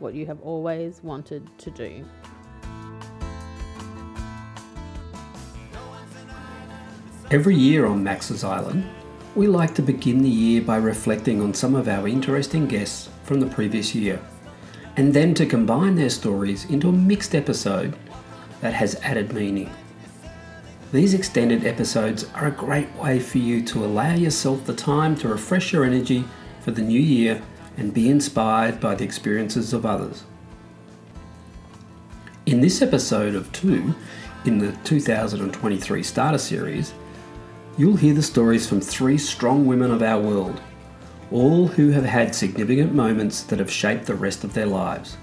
[0.00, 2.04] what you have always wanted to do.
[7.30, 8.88] Every year on Max's Island,
[9.36, 13.38] we like to begin the year by reflecting on some of our interesting guests from
[13.38, 14.20] the previous year,
[14.96, 17.94] and then to combine their stories into a mixed episode
[18.60, 19.70] that has added meaning.
[20.90, 25.28] These extended episodes are a great way for you to allow yourself the time to
[25.28, 26.24] refresh your energy
[26.62, 27.40] for the new year
[27.76, 30.24] and be inspired by the experiences of others.
[32.46, 33.94] In this episode of 2
[34.44, 36.92] in the 2023 Starter Series,
[37.76, 40.60] you'll hear the stories from three strong women of our world,
[41.30, 45.16] all who have had significant moments that have shaped the rest of their lives.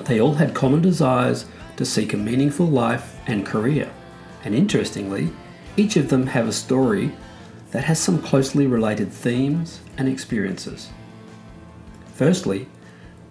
[0.00, 1.46] They all had common desires
[1.76, 3.90] to seek a meaningful life and career.
[4.44, 5.30] And interestingly,
[5.76, 7.12] each of them have a story
[7.70, 10.90] that has some closely related themes and experiences.
[12.20, 12.68] Firstly,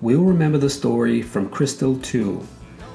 [0.01, 2.43] we'll remember the story from Crystal Toole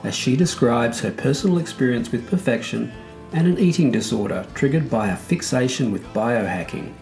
[0.02, 2.92] as she describes her personal experience with perfection
[3.32, 6.92] and an eating disorder triggered by a fixation with biohacking,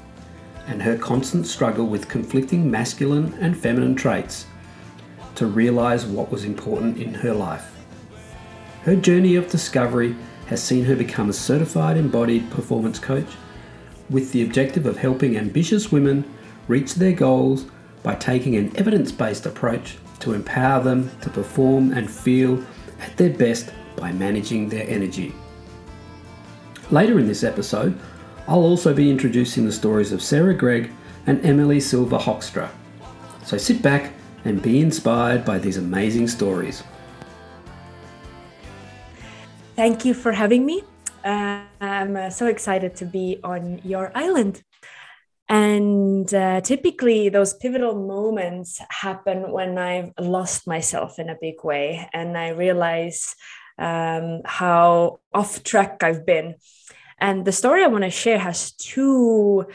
[0.67, 4.45] and her constant struggle with conflicting masculine and feminine traits
[5.37, 7.75] to realize what was important in her life.
[8.83, 10.15] Her journey of discovery
[10.49, 13.39] has seen her become a certified embodied performance coach
[14.11, 16.31] with the objective of helping ambitious women
[16.69, 17.65] reach their goals
[18.03, 22.65] by taking an evidence based approach to empower them to perform and feel
[23.01, 25.35] at their best by managing their energy.
[26.91, 27.99] Later in this episode,
[28.47, 30.91] I'll also be introducing the stories of Sarah Gregg
[31.27, 32.69] and Emily Silva Hoekstra.
[33.45, 34.13] So sit back
[34.45, 36.83] and be inspired by these amazing stories.
[39.77, 40.83] Thank you for having me.
[41.25, 44.63] Uh, I'm uh, so excited to be on your island.
[45.53, 52.09] And uh, typically, those pivotal moments happen when I've lost myself in a big way
[52.15, 53.35] and I realize
[53.79, 56.55] um, how off track I've been.
[57.21, 59.67] And the story I want to share has two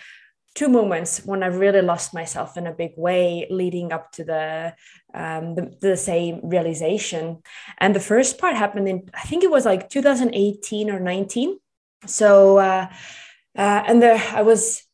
[0.56, 4.74] two moments when I really lost myself in a big way, leading up to the
[5.14, 7.44] um, the, the, same realization.
[7.78, 11.60] And the first part happened in I think it was like 2018 or 19.
[12.08, 12.88] So uh,
[13.56, 14.87] uh, and there I was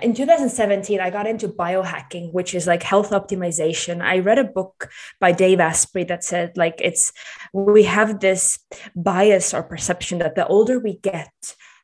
[0.00, 4.88] in 2017 i got into biohacking which is like health optimization i read a book
[5.20, 7.12] by dave asprey that said like it's
[7.52, 8.58] we have this
[8.94, 11.32] bias or perception that the older we get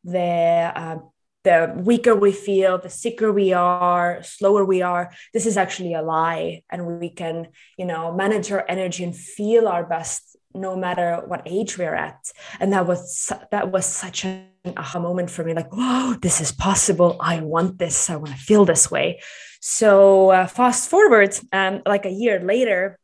[0.05, 0.99] the uh,
[1.45, 5.11] the weaker we feel, the sicker we are, slower we are.
[5.33, 7.49] This is actually a lie, and we can,
[7.79, 12.19] you know, manage our energy and feel our best no matter what age we're at.
[12.61, 15.55] And that was that was such an aha moment for me.
[15.55, 17.17] Like, whoa, this is possible.
[17.21, 18.11] I want this.
[18.11, 19.21] I want to feel this way.
[19.61, 22.99] So uh, fast forward, um, like a year later,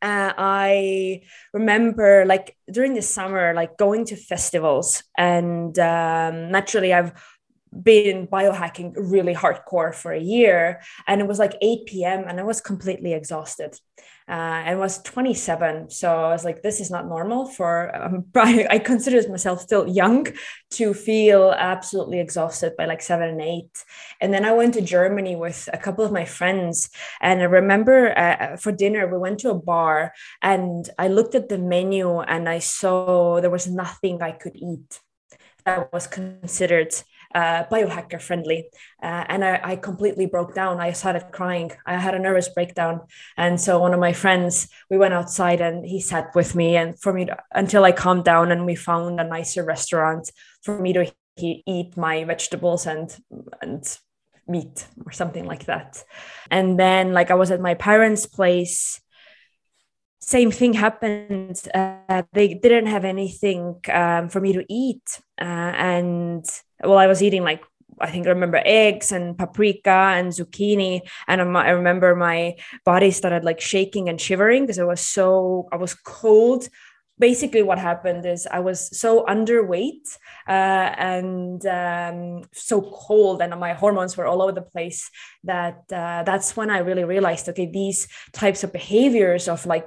[0.00, 1.22] uh, I
[1.52, 7.12] remember like during the summer, like going to festivals, and um, naturally, I've
[7.82, 12.24] been biohacking really hardcore for a year, and it was like 8 p.m.
[12.26, 13.78] and I was completely exhausted.
[14.28, 18.78] Uh, and was 27, so I was like, "This is not normal." For um, I
[18.78, 20.26] consider myself still young
[20.72, 23.84] to feel absolutely exhausted by like seven and eight.
[24.20, 28.16] And then I went to Germany with a couple of my friends, and I remember
[28.18, 30.12] uh, for dinner we went to a bar,
[30.42, 35.00] and I looked at the menu and I saw there was nothing I could eat
[35.64, 36.94] that was considered
[37.34, 38.68] uh, biohacker friendly.
[39.02, 40.80] Uh, and I, I, completely broke down.
[40.80, 41.72] I started crying.
[41.86, 43.02] I had a nervous breakdown.
[43.36, 46.98] And so one of my friends, we went outside and he sat with me and
[46.98, 50.30] for me to, until I calmed down and we found a nicer restaurant
[50.62, 53.16] for me to he, eat my vegetables and
[53.62, 53.98] and
[54.48, 56.02] meat or something like that.
[56.50, 59.00] And then like I was at my parents' place
[60.20, 61.62] same thing happened.
[61.74, 66.44] Uh, they didn't have anything um, for me to eat, uh, and
[66.82, 67.62] well, I was eating like
[68.00, 73.44] I think I remember eggs and paprika and zucchini, and I remember my body started
[73.44, 76.68] like shaking and shivering because I was so I was cold.
[77.20, 80.06] Basically, what happened is I was so underweight
[80.46, 85.10] uh, and um, so cold, and my hormones were all over the place.
[85.42, 89.86] That uh, that's when I really realized, okay, these types of behaviors of like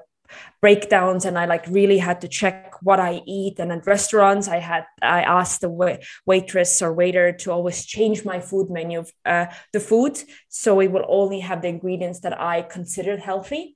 [0.62, 3.60] breakdowns and i like really had to check what i eat.
[3.60, 8.26] And at restaurants i had i asked the wait- waitress or waiter to always change
[8.26, 10.18] my food menu uh, the food.
[10.50, 13.76] So it will only have the ingredients that i considered healthy.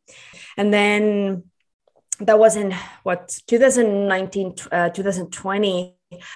[0.58, 1.44] And then
[2.20, 2.74] that was in
[3.04, 5.96] what 2019 uh, 2020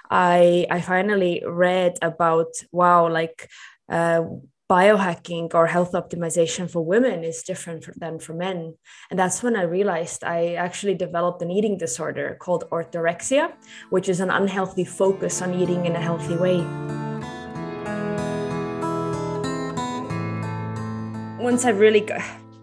[0.10, 3.50] i i finally read about wow like
[3.90, 4.22] uh,
[4.70, 8.76] biohacking or health optimization for women is different than for men.
[9.10, 13.52] And that's when I realized I actually developed an eating disorder called orthorexia,
[13.90, 16.60] which is an unhealthy focus on eating in a healthy way.
[21.44, 22.08] Once I really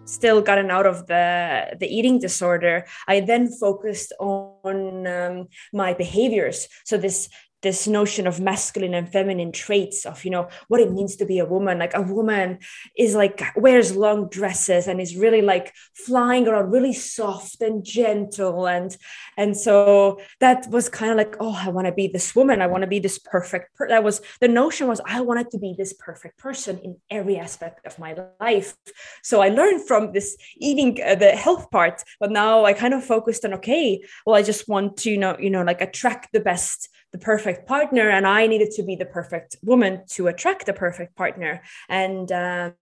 [0.05, 6.67] still gotten out of the the eating disorder i then focused on um, my behaviors
[6.85, 7.27] so this
[7.61, 11.39] this notion of masculine and feminine traits of you know what it means to be
[11.39, 11.79] a woman.
[11.79, 12.59] Like a woman
[12.97, 18.67] is like wears long dresses and is really like flying around really soft and gentle.
[18.67, 18.95] And
[19.37, 22.61] and so that was kind of like oh i want to be this woman.
[22.61, 23.89] I want to be this perfect per-.
[23.89, 27.85] that was the notion was i wanted to be this perfect person in every aspect
[27.85, 28.75] of my life.
[29.23, 33.03] So i learned from this eating uh, the health part but now i kind of
[33.03, 36.39] focused on okay well i just want to you know you know like attract the
[36.39, 40.73] best the perfect partner and i needed to be the perfect woman to attract the
[40.73, 41.61] perfect partner.
[41.89, 42.73] And um,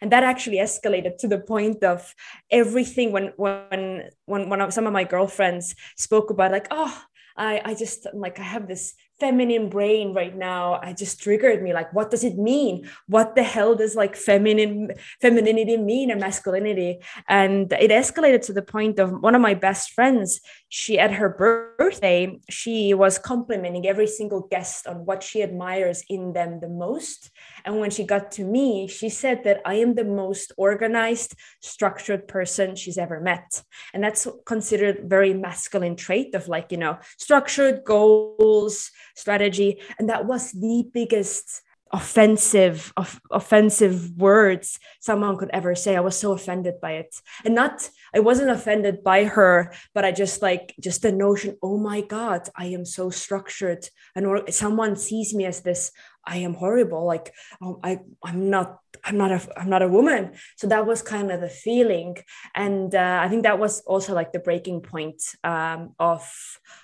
[0.00, 2.14] and that actually escalated to the point of
[2.50, 7.02] everything when when when of some of my girlfriends spoke about like oh
[7.36, 11.72] I, I just like I have this feminine brain right now i just triggered me
[11.72, 12.88] like what does it mean?
[13.06, 17.00] What the hell does like feminine femininity mean and masculinity?
[17.28, 21.28] And it escalated to the point of one of my best friends she at her
[21.28, 27.30] birthday she was complimenting every single guest on what she admires in them the most.
[27.64, 32.28] And when she got to me she said that i am the most organized structured
[32.28, 33.62] person she's ever met.
[33.92, 39.80] And that's considered very masculine trait of like you know structured goals strategy.
[39.98, 41.62] And that was the biggest
[41.92, 45.96] offensive of offensive words someone could ever say.
[45.96, 47.14] I was so offended by it.
[47.44, 51.78] And not i wasn't offended by her but i just like just the notion oh
[51.78, 53.88] my god i am so structured.
[54.14, 55.90] And or someone sees me as this
[56.24, 57.04] I am horrible.
[57.06, 57.32] Like
[57.62, 60.32] oh, I, I'm not, I'm not a, I'm not a woman.
[60.56, 62.16] So that was kind of the feeling,
[62.54, 66.22] and uh, I think that was also like the breaking point um, of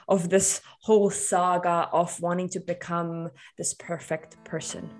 [0.08, 4.90] of this whole saga of wanting to become this perfect person.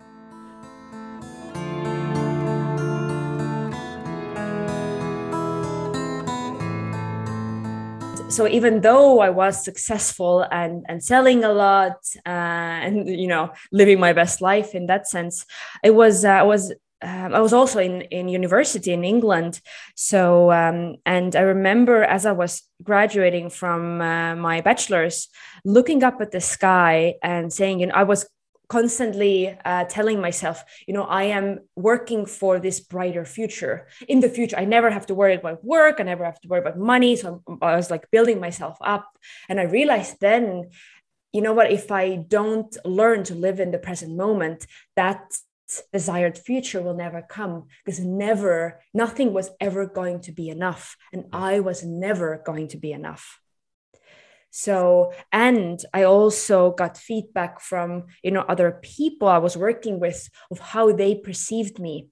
[8.37, 11.97] So even though I was successful and and selling a lot
[12.27, 15.47] uh, and you know living my best life in that sense,
[15.83, 16.73] it was uh, I was
[17.03, 19.61] um, I was also in in university in England.
[19.95, 25.29] So um, and I remember as I was graduating from uh, my bachelor's,
[25.65, 28.27] looking up at the sky and saying, you know, I was
[28.69, 33.87] constantly uh, telling myself, you know, I am working for this brighter future.
[34.09, 35.97] In the future, I never have to worry about work.
[35.99, 37.17] I never have to worry about money.
[37.17, 39.07] So I was like building myself up.
[39.49, 40.71] And I realized then,
[41.33, 45.21] you know what, if I don't learn to live in the present moment, that
[45.93, 50.97] desired future will never come because never, nothing was ever going to be enough.
[51.13, 53.41] And I was never going to be enough
[54.51, 60.29] so and i also got feedback from you know other people i was working with
[60.51, 62.09] of how they perceived me.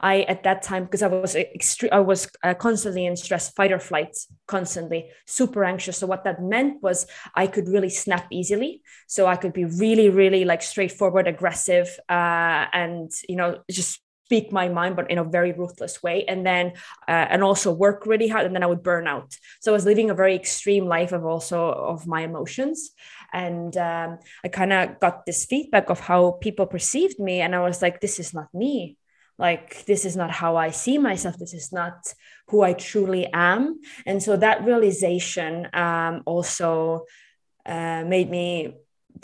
[0.00, 3.70] I at that time because i was extreme i was uh, constantly in stress fight
[3.70, 4.16] or flight
[4.46, 5.98] constantly super anxious.
[5.98, 8.82] So what that meant was i could really snap easily.
[9.06, 14.52] So i could be really really like straightforward aggressive uh, and you know just speak
[14.52, 16.18] my mind but in a very ruthless way.
[16.30, 16.66] And then
[17.12, 19.30] uh, and also work really hard and then i would burn out.
[19.60, 21.58] So i was living a very extreme life of also
[21.92, 22.78] of my emotions.
[23.32, 24.10] And um,
[24.44, 27.96] i kind of got this feedback of how people perceived me and i was like
[28.00, 28.74] this is not me.
[29.46, 31.34] Like this is not how i see myself.
[31.38, 31.98] This is not
[32.48, 33.60] who i truly am.
[34.08, 37.06] And so that realization um, also
[37.74, 38.48] uh, made me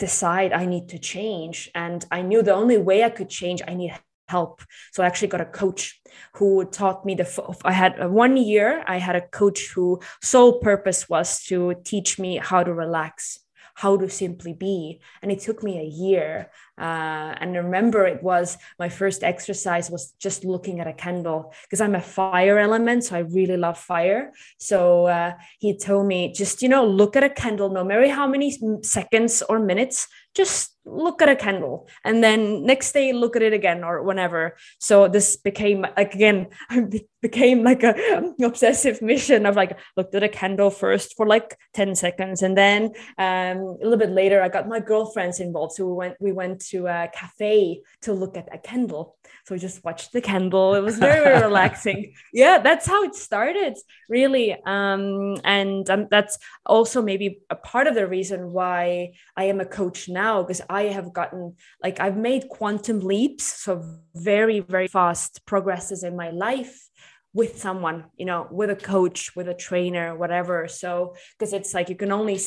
[0.05, 1.57] decide i need to change.
[1.83, 3.93] And i knew the only way i could change i need
[4.27, 4.61] help.
[4.91, 6.01] So I actually got a coach
[6.33, 7.57] who taught me the.
[7.63, 8.83] I had uh, one year.
[8.87, 13.39] I had a coach who sole purpose was to teach me how to relax
[13.75, 18.57] how to simply be and it took me a year uh, and remember it was
[18.79, 23.05] my first exercise was just looking at a candle because I'm a fire element.
[23.05, 24.33] So I really love fire.
[24.59, 28.27] So uh, he told me just, you know, look at a candle, no matter how
[28.27, 33.41] many seconds or minutes, just look at a candle and then next day look at
[33.41, 36.47] it again or whenever so this became like again
[37.21, 37.95] became like a
[38.43, 42.91] obsessive mission of like looked at a candle first for like 10 seconds and then
[43.17, 46.64] um, a little bit later i got my girlfriends involved so we went we went
[46.69, 50.73] to a cafe to look at a candle so we just watched the candle.
[50.73, 52.13] It was very, very relaxing.
[52.33, 53.77] Yeah, that's how it started,
[54.09, 54.57] really.
[54.65, 59.65] Um, and um, that's also maybe a part of the reason why I am a
[59.65, 63.83] coach now, because I have gotten like I've made quantum leaps, so
[64.15, 66.89] very, very fast progresses in my life
[67.33, 71.89] with someone you know with a coach with a trainer whatever so because it's like
[71.89, 72.37] you can only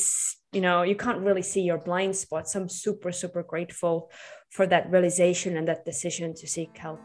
[0.53, 4.11] you know you can't really see your blind spots i'm super super grateful
[4.51, 7.01] for that realization and that decision to seek help.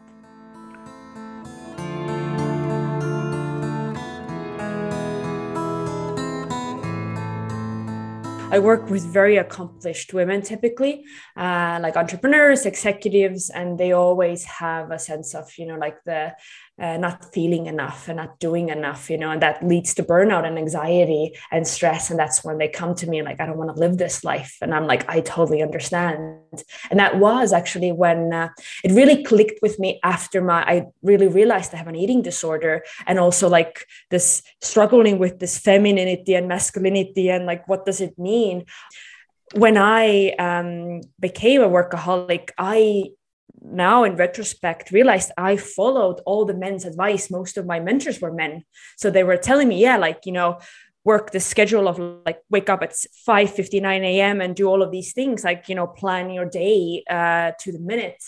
[8.50, 11.04] I work with very accomplished women typically,
[11.36, 16.34] uh, like entrepreneurs, executives, and they always have a sense of, you know, like the
[16.80, 20.44] uh, not feeling enough and not doing enough, you know, and that leads to burnout
[20.44, 22.10] and anxiety and stress.
[22.10, 24.56] And that's when they come to me like, I don't want to live this life.
[24.60, 26.40] And I'm like, I totally understand.
[26.90, 28.48] And that was actually when uh,
[28.82, 32.82] it really clicked with me after my, I really realized I have an eating disorder
[33.06, 38.18] and also like this struggling with this femininity and masculinity and like, what does it
[38.18, 38.64] mean?
[39.54, 43.10] When I um, became a workaholic, I
[43.64, 47.30] now in retrospect realized i followed all the men's advice.
[47.30, 48.64] Most of my mentors were men.
[48.96, 50.58] So they were telling me yeah like you know
[51.04, 54.90] work the schedule of like wake up at 5 59 a.m and do all of
[54.90, 58.22] these things like you know plan your day uh, to the minute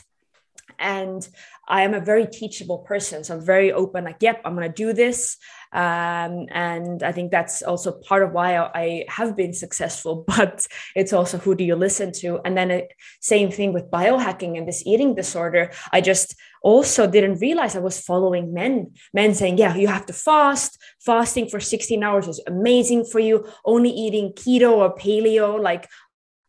[0.78, 1.26] and
[1.68, 3.24] I am a very teachable person.
[3.24, 5.36] So I'm very open, like, yep, I'm going to do this.
[5.72, 11.12] Um, and I think that's also part of why I, have been successful, but it's
[11.12, 12.40] also who do you listen to?
[12.44, 15.72] And then, it, same thing with biohacking and this eating disorder.
[15.92, 20.12] I just also didn't realize I was following men, men saying, yeah, you have to
[20.12, 20.78] fast.
[21.04, 23.46] Fasting for 16 hours is amazing for you.
[23.64, 25.88] Only eating keto or paleo, like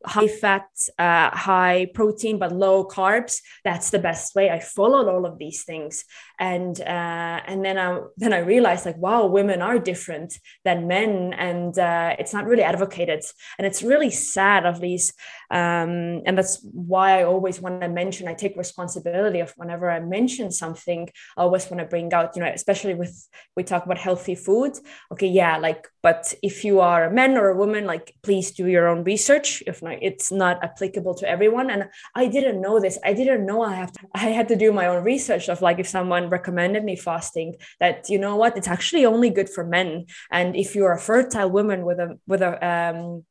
[0.08, 3.42] high fat, uh, high protein, but low carbs.
[3.64, 4.50] That's the best way.
[4.50, 6.06] I followed all of these things,
[6.40, 11.34] and uh, and then I then I realized like, wow, women are different than men,
[11.34, 13.24] and uh, it's not really advocated,
[13.58, 15.14] and it's really sad of these,
[15.50, 18.27] um, and that's why I always want to mention.
[18.27, 21.10] I take responsibility of whenever I mention something.
[21.38, 24.74] I always want to bring out, you know, especially with we talk about healthy food.
[25.12, 28.68] Okay, yeah, like, but if you are a man or a woman, like, please do
[28.68, 29.63] your own research.
[29.68, 33.00] If not, it's not applicable to everyone, and I didn't know this.
[33.04, 34.00] I didn't know I have to.
[34.13, 38.10] I had to do my own research of like if someone recommended me fasting that
[38.10, 41.86] you know what it's actually only good for men and if you're a fertile woman
[41.86, 43.24] with a with a um,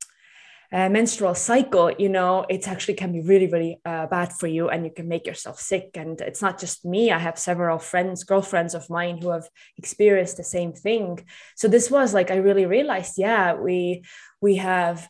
[0.72, 4.84] menstrual cycle, you know, it actually can be really, really uh, bad for you and
[4.84, 5.90] you can make yourself sick.
[5.94, 7.10] And it's not just me.
[7.10, 11.24] I have several friends, girlfriends of mine who have experienced the same thing.
[11.54, 14.04] So this was like, I really realized, yeah, we,
[14.40, 15.08] we have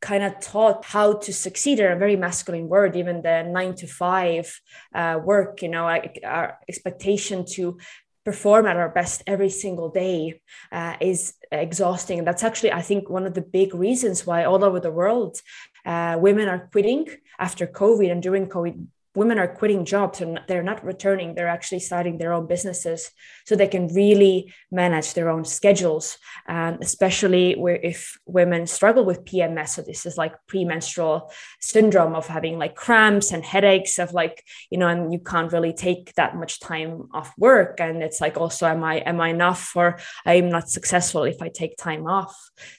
[0.00, 3.86] kind of taught how to succeed in a very masculine word even the nine to
[3.86, 4.60] five
[4.94, 5.88] uh, work you know
[6.22, 7.78] our expectation to
[8.26, 10.40] perform at our best every single day
[10.72, 12.18] uh, is exhausting.
[12.18, 15.40] And that's actually i think one of the big reasons why all over the world
[15.84, 17.06] uh, women are quitting
[17.38, 21.80] after covid and during covid women are quitting jobs and they're not returning they're actually
[21.80, 23.10] starting their own businesses
[23.46, 26.18] so they can really manage their own schedules.
[26.48, 32.26] And especially where if women struggle with pms so this is like premenstrual syndrome of
[32.26, 36.36] having like cramps and headaches of like you know and you can't really take that
[36.36, 37.80] much time off work.
[37.80, 41.48] And it's like also am i am i enough or i'm not successful if i
[41.48, 42.36] take time off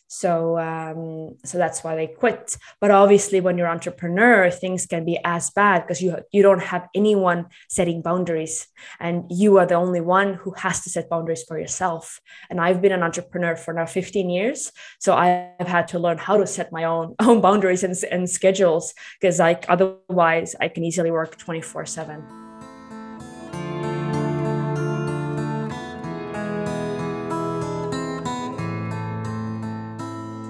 [0.08, 2.58] so um, so that's why they quit.
[2.80, 6.88] But obviously when you're entrepreneur things can be as bad because you you don't have
[6.96, 8.68] anyone setting boundaries.
[9.00, 12.22] And you are the only one who has to set boundaries for yourself.
[12.50, 14.72] And i've been an entrepreneur for now 15 years.
[15.00, 18.94] So i've had to learn how to set my own own boundaries and, and schedules
[19.20, 22.47] because like otherwise i can easily work 24 7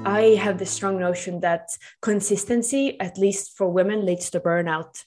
[0.08, 1.70] I have the strong notion that
[2.02, 5.04] consistency, at least for women, leads to burnout.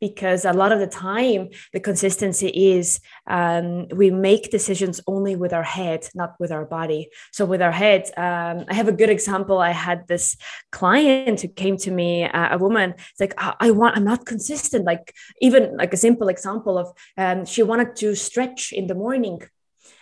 [0.00, 5.52] because a lot of the time the consistency is um, we make decisions only with
[5.52, 7.10] our head not with our body.
[7.32, 9.58] So with our head um, i have a good example.
[9.58, 10.36] I had this
[10.78, 14.26] client who came to me uh, a woman it's like I-, I, want i'm not
[14.26, 14.84] consistent.
[14.84, 15.06] Like
[15.40, 19.38] even like a simple example of um, she wanted to stretch in the morning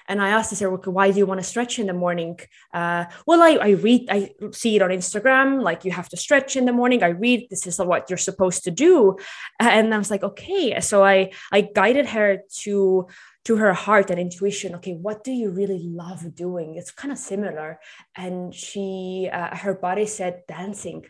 [0.08, 2.38] and I asked her, why do you want to stretch in the morning?
[2.72, 6.56] Uh, well, I, I read, I see it on Instagram, like you have to stretch
[6.56, 7.02] in the morning.
[7.02, 9.16] I read this is what you're supposed to do.
[9.60, 10.80] And I was like, okay.
[10.80, 13.08] So I, I guided her to,
[13.44, 14.74] to her heart and intuition.
[14.76, 16.76] Okay, what do you really love doing?
[16.76, 17.80] It's kind of similar.
[18.16, 21.04] And she, uh, her body said dancing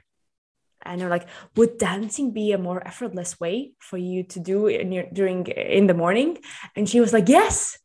[0.83, 1.27] and they're like
[1.57, 5.87] would dancing be a more effortless way for you to do in your during in
[5.87, 6.39] the morning
[6.77, 7.79] and she was like yes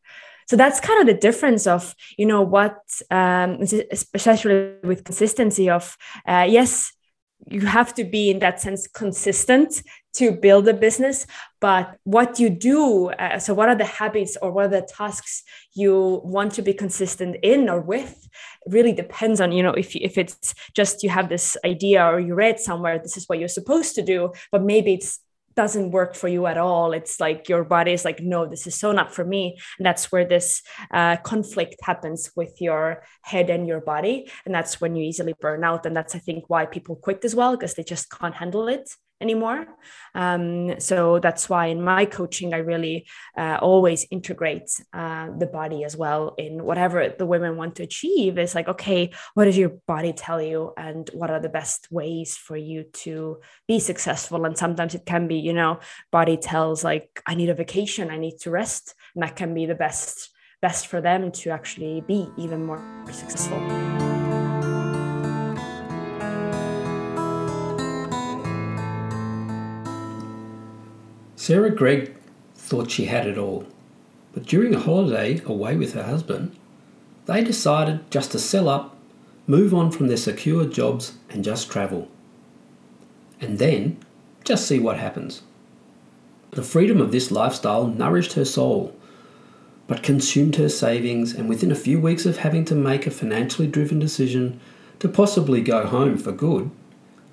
[0.52, 2.76] so that's kind of the difference of you know what
[3.10, 6.92] um, especially with consistency of uh, yes
[7.48, 9.82] you have to be in that sense consistent
[10.14, 11.26] to build a business
[11.62, 15.42] but what you do uh, so what are the habits or what are the tasks
[15.74, 18.28] you want to be consistent in or with
[18.68, 22.36] really depends on you know if, if it's just you have this idea or you
[22.36, 25.22] read somewhere this is what you're supposed to do but maybe it's
[25.56, 26.94] doesn't work for you at all.
[26.94, 29.58] It's like your body is like no this is so not for me.
[29.78, 30.62] And that's where this
[30.94, 34.30] uh, conflict happens with your head and your body.
[34.46, 35.86] And that's when you easily burn out.
[35.86, 38.90] And that's i think why people quit as well because they just can't handle it
[39.22, 39.68] anymore.
[40.16, 45.84] Um, so that's why in my coaching, I really uh, always integrate uh, the body
[45.84, 48.38] as well in whatever the women want to achieve.
[48.38, 50.74] It's like, okay, what does your body tell you?
[50.78, 54.46] And what are the best ways for you to be successful?
[54.46, 55.80] And sometimes it can be, you know,
[56.12, 58.96] body tells like, I need a vacation, I need to rest.
[59.16, 60.30] And that can be the best
[60.62, 64.11] best for them to actually be even more successful.
[71.42, 72.14] Sarah Gregg
[72.54, 73.66] thought she had it all,
[74.32, 76.56] but during a holiday away with her husband,
[77.26, 78.96] they decided just to sell up,
[79.48, 82.10] move on from their secure jobs, and just travel.
[83.40, 83.98] And then
[84.44, 85.42] just see what happens.
[86.52, 88.96] The freedom of this lifestyle nourished her soul,
[89.88, 93.68] but consumed her savings, and within a few weeks of having to make a financially
[93.68, 94.60] driven decision
[95.00, 96.70] to possibly go home for good,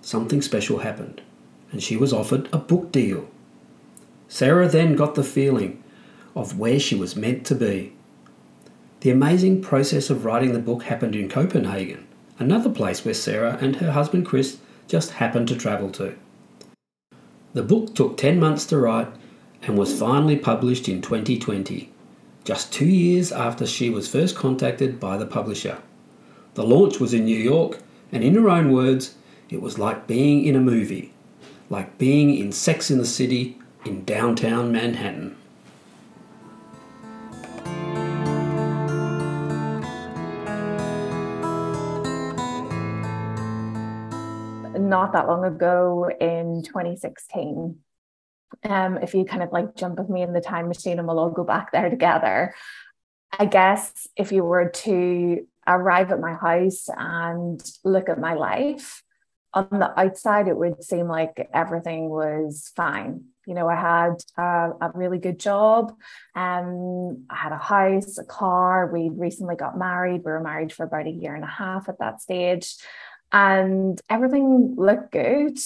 [0.00, 1.20] something special happened,
[1.70, 3.28] and she was offered a book deal.
[4.28, 5.82] Sarah then got the feeling
[6.36, 7.94] of where she was meant to be.
[9.00, 12.06] The amazing process of writing the book happened in Copenhagen,
[12.38, 16.14] another place where Sarah and her husband Chris just happened to travel to.
[17.54, 19.08] The book took 10 months to write
[19.62, 21.90] and was finally published in 2020,
[22.44, 25.78] just two years after she was first contacted by the publisher.
[26.54, 27.78] The launch was in New York,
[28.12, 29.14] and in her own words,
[29.48, 31.12] it was like being in a movie,
[31.70, 33.58] like being in Sex in the City
[33.88, 35.34] in downtown Manhattan.
[44.78, 47.78] Not that long ago in 2016,
[48.64, 51.18] um, if you kind of like jump with me in the time machine and we'll
[51.18, 52.54] all go back there together.
[53.38, 59.02] I guess if you were to arrive at my house and look at my life,
[59.54, 63.24] on the outside, it would seem like everything was fine.
[63.48, 65.94] You know, I had a, a really good job.
[66.34, 68.90] Um, I had a house, a car.
[68.92, 70.22] We recently got married.
[70.22, 72.76] We were married for about a year and a half at that stage,
[73.32, 75.58] and everything looked good.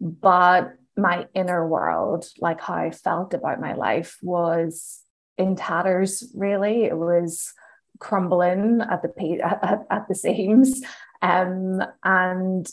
[0.00, 5.02] But my inner world, like how I felt about my life, was
[5.36, 6.32] in tatters.
[6.34, 7.52] Really, it was
[7.98, 10.80] crumbling at the at, at the seams.
[11.20, 12.66] Um, and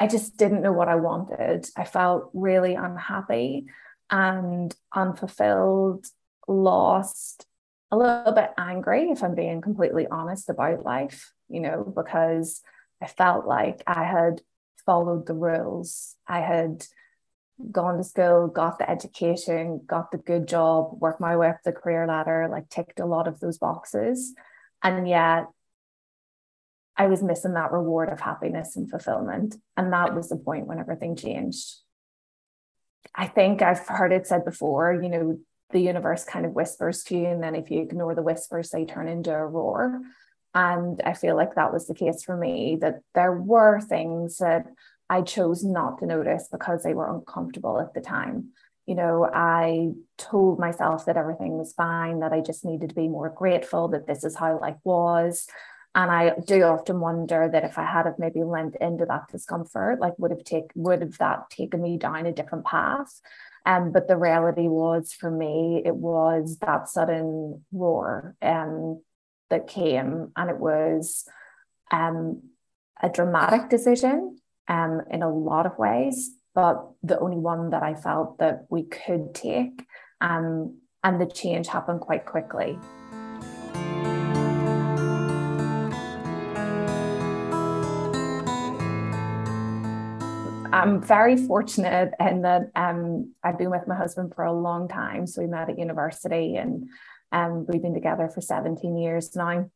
[0.00, 1.68] I just didn't know what I wanted.
[1.76, 3.66] I felt really unhappy
[4.10, 6.06] and unfulfilled,
[6.48, 7.46] lost,
[7.90, 12.62] a little bit angry, if I'm being completely honest about life, you know, because
[13.02, 14.40] I felt like I had
[14.86, 16.16] followed the rules.
[16.26, 16.86] I had
[17.70, 21.72] gone to school, got the education, got the good job, worked my way up the
[21.72, 24.32] career ladder, like ticked a lot of those boxes.
[24.82, 25.46] And yet
[27.00, 29.56] I was missing that reward of happiness and fulfillment.
[29.74, 31.76] And that was the point when everything changed.
[33.14, 35.38] I think I've heard it said before, you know,
[35.70, 37.24] the universe kind of whispers to you.
[37.24, 40.02] And then if you ignore the whispers, they turn into a roar.
[40.54, 44.66] And I feel like that was the case for me, that there were things that
[45.08, 48.50] I chose not to notice because they were uncomfortable at the time.
[48.84, 53.08] You know, I told myself that everything was fine, that I just needed to be
[53.08, 55.46] more grateful, that this is how life was
[55.94, 60.00] And I do often wonder that if I had have maybe lent into that discomfort,
[60.00, 63.20] like would have take would have that taken me down a different path.
[63.66, 69.02] Um, but the reality was for me, it was that sudden roar um,
[69.50, 71.28] that came, and it was
[71.90, 72.42] um,
[73.02, 77.94] a dramatic decision um, in a lot of ways, but the only one that I
[77.94, 79.84] felt that we could take.
[80.20, 82.78] Um, and the change happened quite quickly.
[90.72, 95.26] I'm very fortunate in that um, I've been with my husband for a long time.
[95.26, 96.88] So we met at university and
[97.32, 99.70] um, we've been together for 17 years now.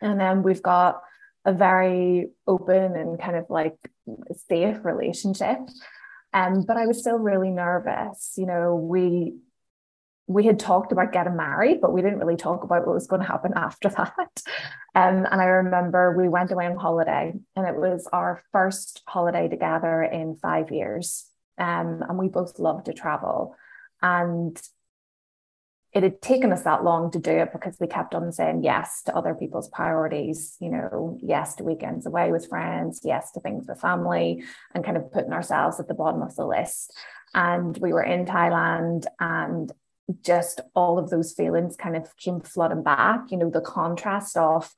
[0.00, 1.02] And then we've got
[1.44, 3.76] a very open and kind of like
[4.48, 5.58] safe relationship.
[6.32, 8.34] Um, but I was still really nervous.
[8.36, 9.34] You know, we
[10.26, 13.22] we had talked about getting married, but we didn't really talk about what was going
[13.22, 14.42] to happen after that.
[14.94, 19.48] Um, and I remember we went away on holiday, and it was our first holiday
[19.48, 21.26] together in five years.
[21.58, 23.56] Um, and we both loved to travel.
[24.00, 24.60] And
[25.92, 29.02] it had taken us that long to do it because we kept on saying yes
[29.04, 33.66] to other people's priorities, you know, yes to weekends away with friends, yes to things
[33.68, 34.42] with family,
[34.74, 36.94] and kind of putting ourselves at the bottom of the list.
[37.34, 39.70] And we were in Thailand and
[40.22, 44.74] just all of those feelings kind of came flooding back, you know, the contrast of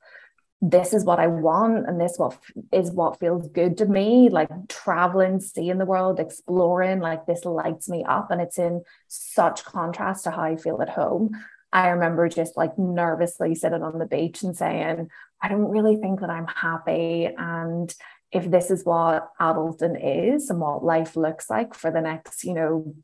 [0.61, 2.37] this is what I want and this what
[2.71, 7.89] is what feels good to me like traveling seeing the world exploring like this lights
[7.89, 11.31] me up and it's in such contrast to how I feel at home.
[11.71, 15.09] I remember just like nervously sitting on the beach and saying
[15.41, 17.93] I don't really think that I'm happy and
[18.31, 19.99] if this is what adulting
[20.35, 22.95] is and what life looks like for the next you know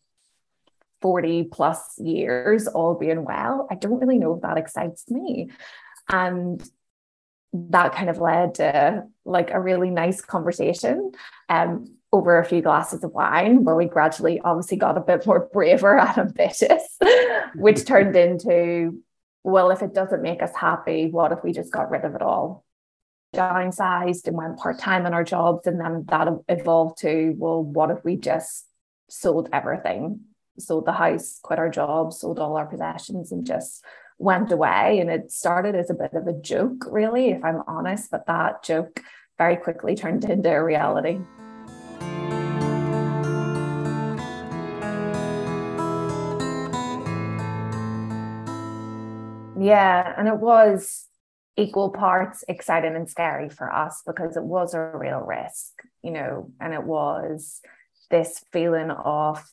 [1.01, 5.49] 40 plus years all being well I don't really know if that excites me.
[6.09, 6.63] And
[7.53, 11.11] that kind of led to like a really nice conversation
[11.49, 15.49] um, over a few glasses of wine where we gradually obviously got a bit more
[15.53, 16.97] braver and ambitious
[17.55, 19.01] which turned into
[19.43, 22.21] well if it doesn't make us happy what if we just got rid of it
[22.21, 22.63] all?
[23.35, 28.03] Downsized and went part-time in our jobs and then that evolved to well what if
[28.03, 28.65] we just
[29.09, 30.21] sold everything
[30.61, 33.83] sold the house quit our jobs sold all our possessions and just
[34.21, 34.99] went away.
[34.99, 38.63] And it started as a bit of a joke, really, if I'm honest, but that
[38.63, 39.01] joke
[39.37, 41.19] very quickly turned into a reality.
[49.59, 51.07] Yeah, and it was
[51.57, 56.51] equal parts exciting and scary for us because it was a real risk, you know,
[56.59, 57.61] and it was
[58.09, 59.43] this feeling of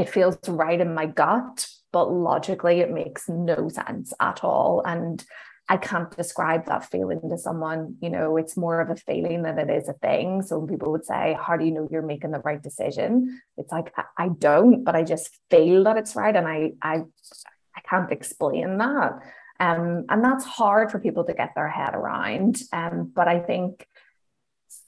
[0.00, 4.82] it feels right in my gut, but logically it makes no sense at all.
[4.84, 5.24] And
[5.68, 7.96] I can't describe that feeling to someone.
[8.00, 10.42] You know, it's more of a feeling than it is a thing.
[10.42, 13.40] So people would say, How do you know you're making the right decision?
[13.56, 16.34] It's like I don't, but I just feel that it's right.
[16.34, 17.02] And I I
[17.76, 19.20] I can't explain that.
[19.60, 22.62] Um, and that's hard for people to get their head around.
[22.72, 23.86] Um, but I think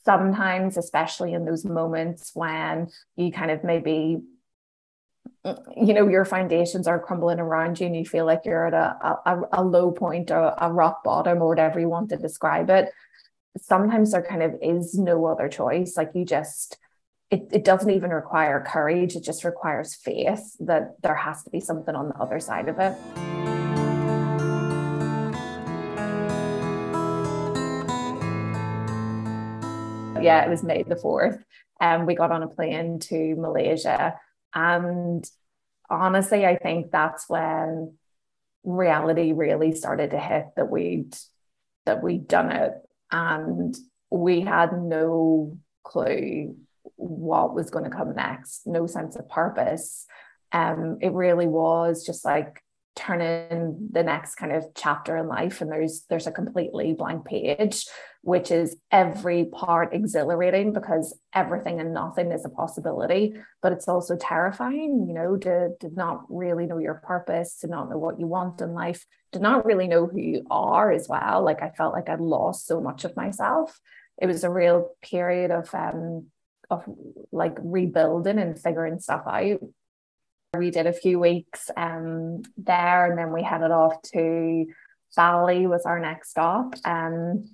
[0.05, 4.23] sometimes, especially in those moments when you kind of maybe
[5.45, 8.75] Mm, you know your foundations are crumbling around you and you feel like you're at
[8.75, 12.71] a, a, a low point or a rock bottom or whatever you want to describe
[12.71, 12.91] it.
[13.59, 15.97] Sometimes there kind of is no other choice.
[15.97, 16.79] Like you just
[17.31, 19.17] it, it doesn't even require courage.
[19.17, 22.79] It just requires faith that there has to be something on the other side of
[22.79, 22.97] it.
[30.23, 31.43] Yeah it was may the 4th
[31.81, 34.15] and um, we got on a plane to malaysia
[34.55, 35.29] and
[35.89, 37.95] honestly, I think that's when
[38.65, 41.17] reality really started to hit that we'd
[41.85, 42.75] that we'd done it
[43.11, 43.77] and
[44.11, 46.57] we had no clue
[46.97, 50.07] what was going to come next, no sense of purpose.
[50.53, 52.63] Um, it really was just like
[52.95, 57.87] turning the next kind of chapter in life and there's there's a completely blank page
[58.23, 64.17] which is every part exhilarating because everything and nothing is a possibility but it's also
[64.17, 68.27] terrifying you know to, to not really know your purpose to not know what you
[68.27, 71.93] want in life to not really know who you are as well like i felt
[71.93, 73.79] like i'd lost so much of myself
[74.21, 76.27] it was a real period of um
[76.71, 76.85] of
[77.33, 79.59] like rebuilding and figuring stuff out
[80.57, 84.67] we did a few weeks um, there and then we headed off to
[85.17, 86.75] Bali was our next stop.
[86.85, 87.45] Um,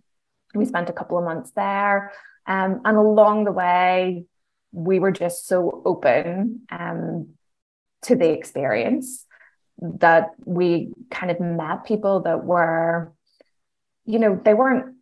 [0.54, 2.12] we spent a couple of months there.
[2.46, 4.24] Um, and along the way,
[4.72, 7.30] we were just so open um,
[8.02, 9.24] to the experience
[9.80, 13.12] that we kind of met people that were
[14.08, 14.94] you know, they weren't,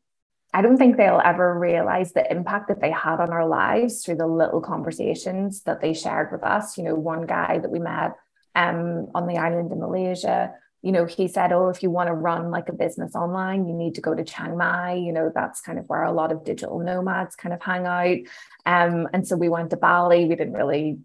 [0.53, 4.17] I don't think they'll ever realize the impact that they had on our lives through
[4.17, 6.77] the little conversations that they shared with us.
[6.77, 8.15] You know, one guy that we met
[8.57, 12.15] um, on the island in Malaysia, you know, he said, Oh, if you want to
[12.15, 14.95] run like a business online, you need to go to Chiang Mai.
[14.95, 18.19] You know, that's kind of where a lot of digital nomads kind of hang out.
[18.67, 20.27] Um, and so we went to Bali.
[20.27, 20.99] We didn't really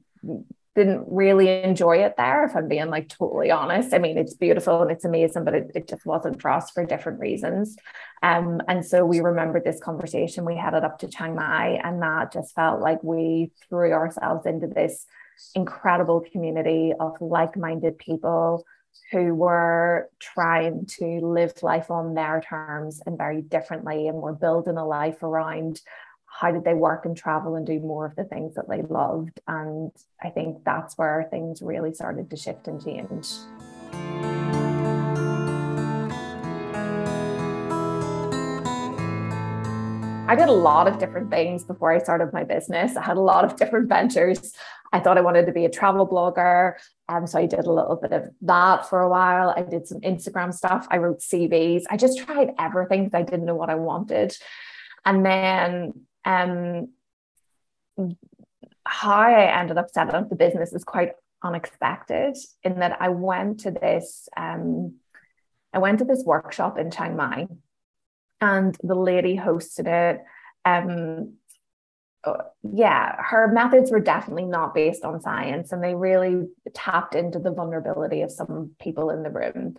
[0.76, 3.94] didn't really enjoy it there, if I'm being like totally honest.
[3.94, 6.86] I mean, it's beautiful and it's amazing, but it, it just wasn't for us for
[6.86, 7.76] different reasons.
[8.24, 10.46] Um, and so we remembered this conversation.
[10.46, 14.68] We headed up to Chiang Mai, and that just felt like we threw ourselves into
[14.68, 15.06] this
[15.56, 18.66] incredible community of like-minded people
[19.12, 24.77] who were trying to live life on their terms and very differently and were building
[24.77, 25.82] a life around
[26.25, 29.39] how did they work and travel and do more of the things that they loved
[29.47, 29.91] and
[30.23, 33.27] i think that's where things really started to shift and change
[40.32, 42.95] I did a lot of different things before I started my business.
[42.95, 44.54] I had a lot of different ventures.
[44.91, 46.73] I thought I wanted to be a travel blogger.
[47.08, 49.54] Um, so I did a little bit of that for a while.
[49.56, 50.88] I did some Instagram stuff.
[50.91, 51.84] I wrote CVs.
[51.89, 54.36] I just tried everything because I didn't know what I wanted.
[55.06, 55.93] And then
[56.25, 56.89] um,
[58.86, 63.62] how I ended up setting up the business is quite unexpected in that I went
[63.62, 64.95] to this um,
[65.73, 67.47] I went to this workshop in Chiang Mai
[68.41, 70.21] and the lady hosted it.
[70.65, 71.36] Um,
[72.64, 77.52] yeah, her methods were definitely not based on science, and they really tapped into the
[77.52, 79.76] vulnerability of some people in the room.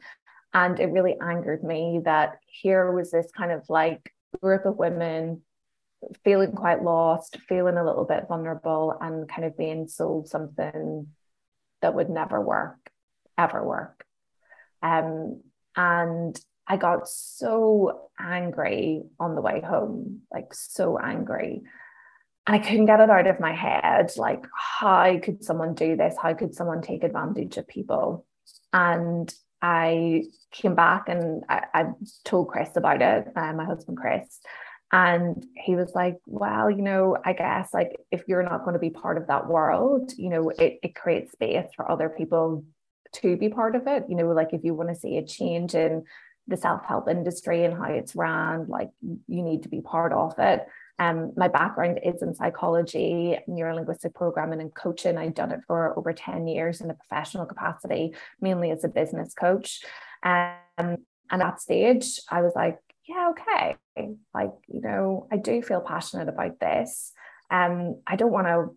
[0.54, 5.42] And it really angered me that here was this kind of like group of women
[6.24, 11.06] feeling quite lost, feeling a little bit vulnerable, and kind of being sold something
[11.80, 12.90] that would never work,
[13.38, 14.04] ever work.
[14.82, 15.42] Um,
[15.76, 21.62] and I got so angry on the way home, like so angry.
[22.46, 24.12] And I couldn't get it out of my head.
[24.16, 26.14] Like, how could someone do this?
[26.20, 28.26] How could someone take advantage of people?
[28.72, 31.84] And I came back and I, I
[32.24, 34.40] told Chris about it, uh, my husband Chris,
[34.92, 38.78] and he was like well you know i guess like if you're not going to
[38.78, 42.64] be part of that world you know it, it creates space for other people
[43.12, 45.74] to be part of it you know like if you want to see a change
[45.74, 46.04] in
[46.46, 50.66] the self-help industry and how it's ran like you need to be part of it
[50.98, 55.18] um, my background is in psychology, neurolinguistic programming, and coaching.
[55.18, 59.34] I've done it for over 10 years in a professional capacity, mainly as a business
[59.34, 59.80] coach.
[60.22, 60.98] Um, and
[61.30, 62.78] at that stage, I was like,
[63.08, 63.76] yeah, okay.
[64.34, 67.12] Like, you know, I do feel passionate about this.
[67.50, 68.76] Um, I don't want to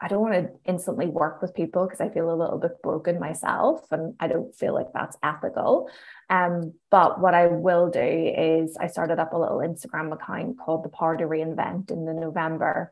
[0.00, 3.18] I don't want to instantly work with people because I feel a little bit broken
[3.18, 5.88] myself and I don't feel like that's ethical.
[6.30, 10.84] Um, but what I will do is I started up a little Instagram account called
[10.84, 12.90] the Power to Reinvent in the November.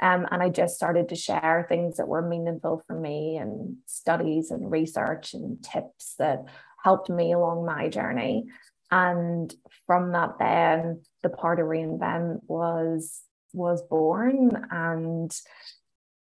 [0.00, 4.50] Um, and I just started to share things that were meaningful for me and studies
[4.50, 6.44] and research and tips that
[6.82, 8.46] helped me along my journey.
[8.90, 9.54] And
[9.86, 13.22] from that, then the Power to Reinvent was
[13.54, 15.30] was born, and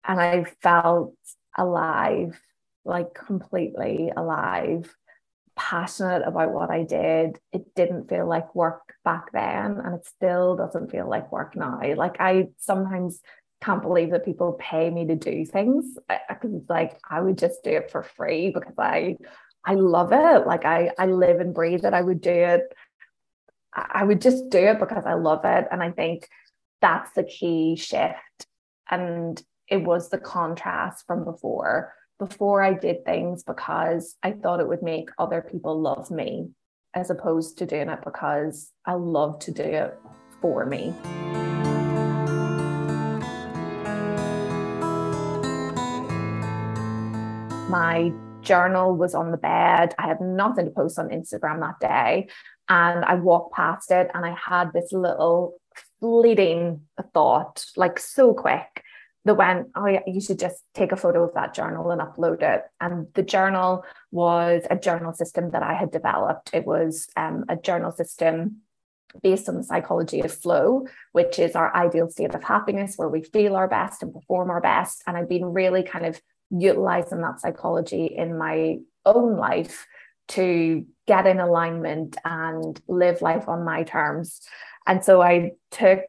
[0.05, 1.15] and I felt
[1.57, 2.41] alive,
[2.85, 4.95] like completely alive,
[5.57, 7.39] passionate about what I did.
[7.53, 11.81] It didn't feel like work back then, and it still doesn't feel like work now.
[11.97, 13.21] Like I sometimes
[13.63, 15.97] can't believe that people pay me to do things
[16.29, 19.17] because it's like I would just do it for free because I
[19.65, 20.47] I love it.
[20.47, 21.95] Like I I live and breathe it.
[21.95, 22.73] I would do it.
[23.75, 25.67] I would just do it because I love it.
[25.71, 26.29] And I think
[26.81, 28.47] that's the key shift.
[28.91, 31.95] And it was the contrast from before.
[32.29, 36.51] Before I did things because I thought it would make other people love me,
[36.95, 39.99] as opposed to doing it because I love to do it
[40.41, 40.95] for me.
[47.69, 49.93] My journal was on the bed.
[49.99, 52.29] I had nothing to post on Instagram that day.
[52.69, 55.55] And I walked past it and I had this little
[55.99, 56.83] fleeting
[57.15, 58.85] thought, like so quick,
[59.25, 62.43] that went, Oh, yeah, you should just take a photo of that journal and upload
[62.43, 62.63] it.
[62.81, 66.51] And the journal was a journal system that I had developed.
[66.53, 68.63] It was um, a journal system
[69.23, 73.23] based on the psychology of flow, which is our ideal state of happiness where we
[73.23, 75.03] feel our best and perform our best.
[75.07, 79.87] And I've been really kind of utilizing that psychology in my own life
[80.29, 84.41] to get in alignment and live life on my terms.
[84.87, 86.01] And so I took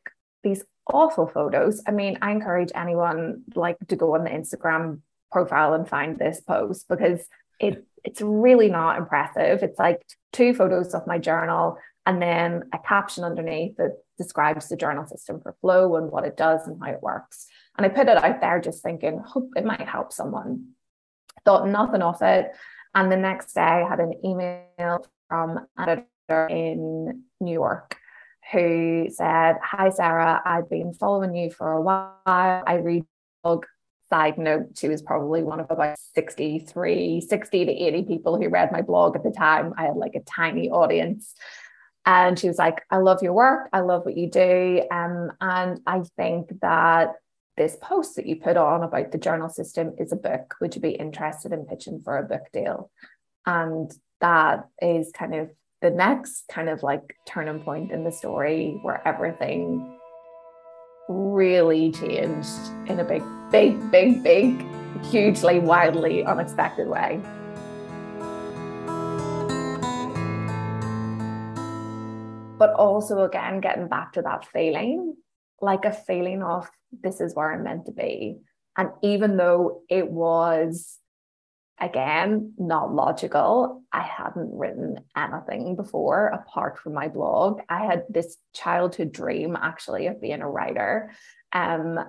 [0.43, 1.81] these awful photos.
[1.87, 4.99] I mean, I encourage anyone like to go on the Instagram
[5.31, 7.21] profile and find this post because
[7.59, 9.63] it it's really not impressive.
[9.63, 10.01] It's like
[10.33, 15.39] two photos of my journal and then a caption underneath that describes the journal system
[15.41, 17.47] for flow and what it does and how it works.
[17.77, 20.73] And I put it out there just thinking, hope it might help someone.
[21.45, 22.51] Thought nothing of it.
[22.93, 27.97] And the next day I had an email from an editor in New York
[28.51, 32.13] who said, Hi Sarah, I've been following you for a while.
[32.25, 33.05] I read
[33.43, 33.65] blog.
[34.09, 38.71] Side note, she was probably one of about 63, 60 to 80 people who read
[38.71, 39.73] my blog at the time.
[39.75, 41.33] I had like a tiny audience.
[42.05, 43.69] And she was like, I love your work.
[43.71, 44.83] I love what you do.
[44.91, 47.13] Um, and I think that
[47.55, 50.55] this post that you put on about the journal system is a book.
[50.59, 52.91] Would you be interested in pitching for a book deal?
[53.45, 55.49] And that is kind of
[55.83, 59.99] the next kind of like turning point in the story where everything
[61.09, 62.47] really changed
[62.87, 64.65] in a big, big, big, big,
[65.03, 67.19] hugely, wildly unexpected way.
[72.57, 75.17] But also, again, getting back to that feeling
[75.59, 76.69] like a feeling of
[77.01, 78.37] this is where I'm meant to be.
[78.77, 80.97] And even though it was
[81.79, 83.83] again, not logical.
[83.91, 87.61] I hadn't written anything before apart from my blog.
[87.69, 91.11] I had this childhood dream actually of being a writer,
[91.51, 91.99] um,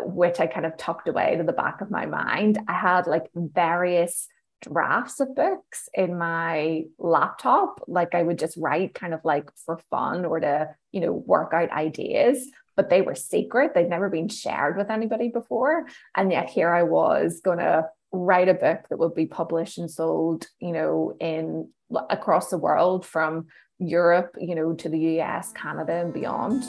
[0.00, 2.58] which I kind of tucked away to the back of my mind.
[2.68, 4.28] I had like various
[4.62, 7.82] drafts of books in my laptop.
[7.88, 11.52] Like I would just write kind of like for fun or to, you know, work
[11.54, 13.74] out ideas but they were secret.
[13.74, 15.84] They'd never been shared with anybody before.
[16.16, 19.90] And yet here I was going to write a book that would be published and
[19.90, 21.68] sold, you know, in
[22.08, 23.46] across the world from
[23.78, 26.64] Europe, you know, to the US, Canada, and beyond.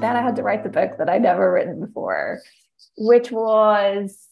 [0.00, 2.40] Then I had to write the book that I'd never written before,
[2.98, 4.28] which was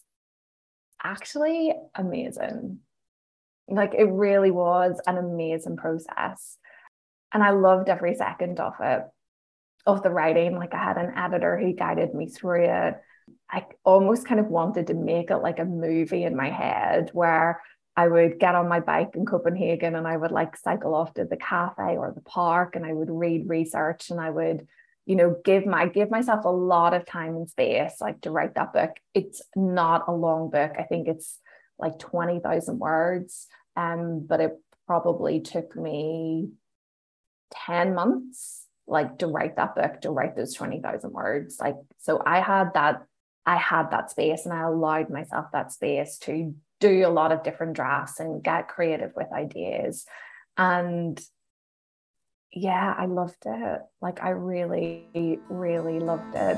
[1.03, 2.79] actually amazing.
[3.67, 6.57] Like it really was an amazing process.
[7.33, 9.01] And I loved every second of it
[9.85, 10.55] of the writing.
[10.57, 12.95] Like I had an editor who guided me through it.
[13.49, 17.61] I almost kind of wanted to make it like a movie in my head where
[17.95, 21.25] I would get on my bike in Copenhagen and I would like cycle off to
[21.25, 24.67] the cafe or the park and I would read research and I would,
[25.05, 28.55] you know, give my give myself a lot of time and space like to write
[28.55, 28.91] that book.
[29.13, 30.73] It's not a long book.
[30.77, 31.39] I think it's
[31.79, 33.47] like 20,000 words.
[33.77, 36.49] Um, but it probably took me
[37.65, 41.57] 10 months like to write that book, to write those 20,000 words.
[41.59, 43.03] Like, so I had that,
[43.45, 47.43] I had that space and I allowed myself that space to do a lot of
[47.43, 50.05] different drafts and get creative with ideas.
[50.57, 51.19] And
[52.51, 53.81] yeah, I loved it.
[54.01, 56.57] Like, I really, really loved it.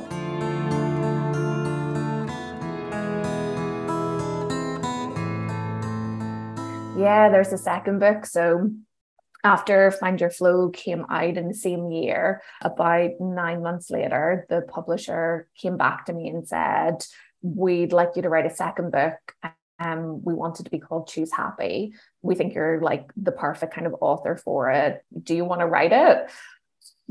[6.97, 8.25] Yeah, there's a second book.
[8.25, 8.71] So
[9.43, 14.61] after Find Your Flow came out in the same year, about nine months later, the
[14.61, 17.05] publisher came back to me and said,
[17.41, 19.13] We'd like you to write a second book.
[19.79, 21.93] Um, we wanted to be called Choose Happy.
[22.23, 25.03] We think you're like the perfect kind of author for it.
[25.21, 26.29] Do you want to write it?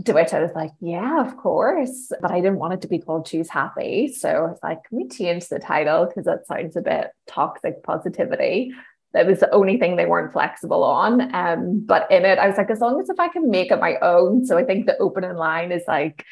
[0.04, 2.12] to which I was like, yeah, of course.
[2.20, 4.12] But I didn't want it to be called Choose Happy.
[4.12, 6.04] So I was like, can we change the title?
[6.04, 8.72] Because that sounds a bit toxic positivity
[9.16, 11.34] that was the only thing they weren't flexible on.
[11.34, 13.80] Um, but in it, I was like, as long as if I can make it
[13.80, 14.44] my own.
[14.44, 16.24] So I think the opening line is like,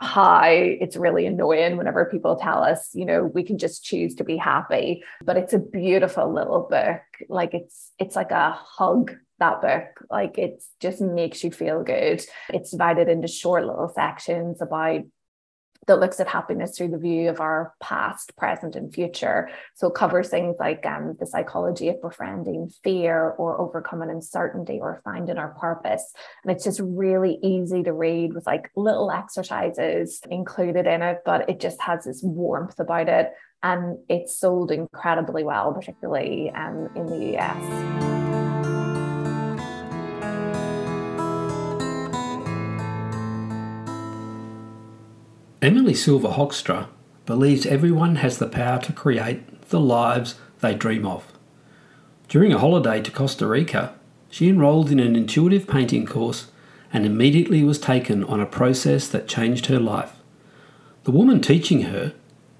[0.00, 4.24] hi, it's really annoying whenever people tell us, you know, we can just choose to
[4.24, 5.04] be happy.
[5.24, 7.02] But it's a beautiful little book.
[7.28, 12.24] Like it's it's like a hug that book like it just makes you feel good
[12.48, 15.02] it's divided into short little sections about
[15.86, 19.48] that looks at happiness through the view of our past, present, and future.
[19.74, 25.00] So it covers things like um, the psychology of befriending fear or overcoming uncertainty or
[25.04, 26.12] finding our purpose.
[26.42, 31.48] And it's just really easy to read with like little exercises included in it, but
[31.48, 33.32] it just has this warmth about it.
[33.62, 38.05] And it's sold incredibly well, particularly um, in the US.
[45.62, 46.88] Emily Silver Hoekstra
[47.24, 51.32] believes everyone has the power to create the lives they dream of.
[52.28, 53.94] During a holiday to Costa Rica,
[54.28, 56.48] she enrolled in an intuitive painting course
[56.92, 60.12] and immediately was taken on a process that changed her life.
[61.04, 62.12] The woman teaching her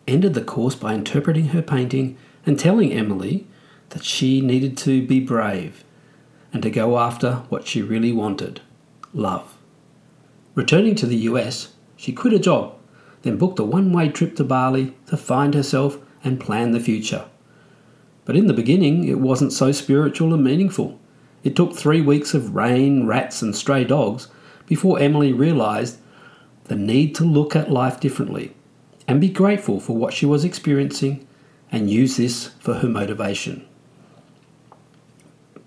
[0.08, 2.16] ended the course by interpreting her painting
[2.46, 3.46] and telling Emily
[3.90, 5.84] that she needed to be brave
[6.50, 8.62] and to go after what she really wanted
[9.12, 9.54] love.
[10.54, 12.75] Returning to the US, she quit a job
[13.22, 17.26] then booked a one way trip to Bali to find herself and plan the future.
[18.24, 20.98] But in the beginning, it wasn't so spiritual and meaningful.
[21.44, 24.28] It took three weeks of rain, rats, and stray dogs
[24.66, 25.98] before Emily realised
[26.64, 28.52] the need to look at life differently
[29.06, 31.26] and be grateful for what she was experiencing
[31.70, 33.66] and use this for her motivation.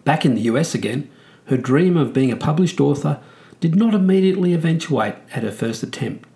[0.03, 1.09] Back in the US again,
[1.45, 3.19] her dream of being a published author
[3.59, 6.27] did not immediately eventuate at her first attempt.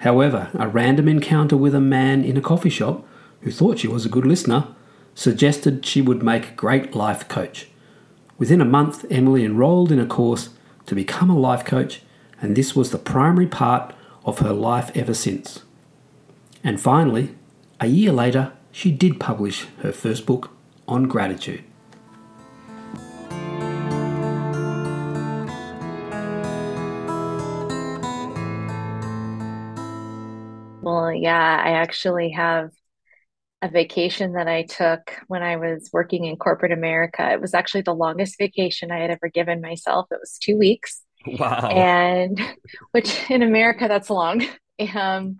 [0.00, 3.06] However, a random encounter with a man in a coffee shop
[3.42, 4.66] who thought she was a good listener
[5.14, 7.68] suggested she would make a great life coach.
[8.38, 10.50] Within a month, Emily enrolled in a course
[10.86, 12.00] to become a life coach,
[12.40, 13.94] and this was the primary part
[14.24, 15.64] of her life ever since.
[16.64, 17.34] And finally,
[17.78, 20.50] a year later, she did publish her first book
[20.88, 21.62] on gratitude.
[31.12, 32.70] Yeah, I actually have
[33.62, 37.30] a vacation that I took when I was working in corporate America.
[37.30, 40.06] It was actually the longest vacation I had ever given myself.
[40.10, 41.02] It was two weeks.
[41.26, 41.68] Wow.
[41.68, 42.40] And
[42.92, 44.46] which in America, that's long.
[44.94, 45.36] Um,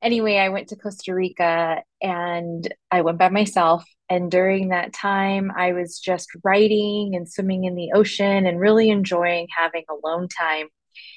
[0.00, 3.84] anyway, I went to Costa Rica and I went by myself.
[4.08, 8.88] And during that time, I was just writing and swimming in the ocean and really
[8.88, 10.68] enjoying having alone time.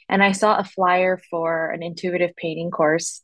[0.09, 3.21] And I saw a flyer for an intuitive painting course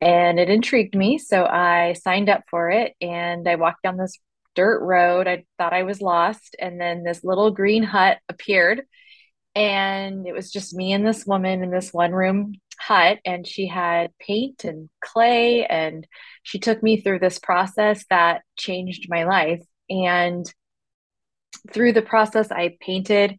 [0.00, 1.18] and it intrigued me.
[1.18, 4.18] So I signed up for it and I walked down this
[4.54, 5.26] dirt road.
[5.26, 6.56] I thought I was lost.
[6.58, 8.82] And then this little green hut appeared.
[9.54, 13.18] And it was just me and this woman in this one room hut.
[13.24, 15.66] And she had paint and clay.
[15.66, 16.06] And
[16.44, 19.64] she took me through this process that changed my life.
[19.90, 20.44] And
[21.72, 23.36] through the process, I painted.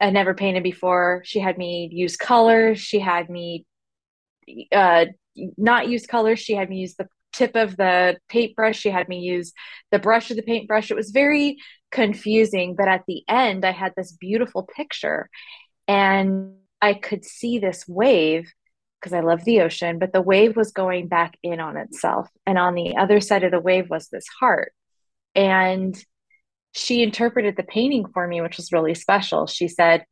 [0.00, 1.22] I never painted before.
[1.24, 2.78] She had me use colors.
[2.78, 3.64] She had me
[4.72, 5.06] uh,
[5.56, 6.38] not use colors.
[6.38, 8.78] She had me use the tip of the paintbrush.
[8.78, 9.52] She had me use
[9.90, 10.90] the brush of the paintbrush.
[10.90, 11.58] It was very
[11.90, 15.28] confusing, but at the end, I had this beautiful picture
[15.86, 18.50] and I could see this wave
[19.00, 22.28] because I love the ocean, but the wave was going back in on itself.
[22.46, 24.72] And on the other side of the wave was this heart.
[25.34, 25.96] And
[26.72, 29.46] she interpreted the painting for me, which was really special.
[29.46, 30.04] She said,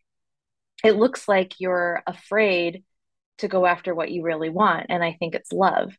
[0.84, 2.84] It looks like you're afraid
[3.38, 4.86] to go after what you really want.
[4.88, 5.92] And I think it's love.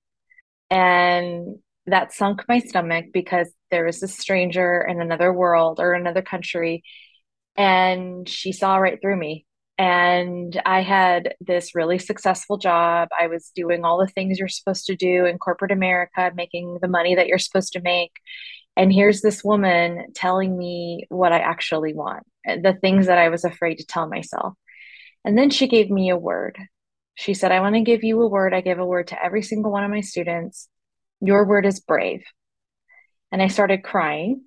[0.70, 1.58] And
[1.88, 6.84] that sunk my stomach because there was a stranger in another world or another country.
[7.56, 9.46] And she saw right through me.
[9.78, 13.10] And I had this really successful job.
[13.18, 16.88] I was doing all the things you're supposed to do in corporate America, making the
[16.88, 18.14] money that you're supposed to make.
[18.78, 23.44] And here's this woman telling me what I actually want, the things that I was
[23.44, 24.54] afraid to tell myself.
[25.24, 26.58] And then she gave me a word.
[27.16, 28.54] She said, I want to give you a word.
[28.54, 30.68] I give a word to every single one of my students.
[31.22, 32.24] Your word is brave.
[33.32, 34.44] And I started crying.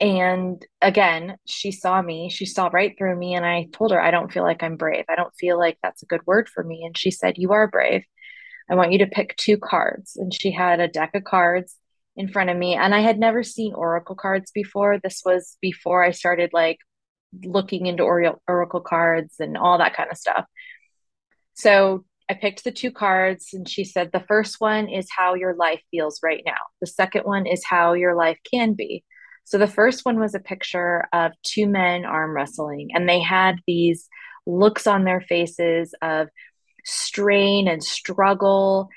[0.00, 3.34] And again, she saw me, she saw right through me.
[3.34, 5.04] And I told her, I don't feel like I'm brave.
[5.08, 6.82] I don't feel like that's a good word for me.
[6.84, 8.04] And she said, You are brave.
[8.68, 10.16] I want you to pick two cards.
[10.16, 11.76] And she had a deck of cards
[12.16, 12.74] in front of me.
[12.74, 14.98] And I had never seen oracle cards before.
[14.98, 16.78] This was before I started like
[17.44, 20.44] looking into oracle cards and all that kind of stuff.
[21.54, 25.54] So I picked the two cards, and she said the first one is how your
[25.54, 26.52] life feels right now.
[26.80, 29.04] The second one is how your life can be.
[29.44, 33.56] So the first one was a picture of two men arm wrestling, and they had
[33.66, 34.08] these
[34.46, 36.28] looks on their faces of
[36.84, 38.88] strain and struggle.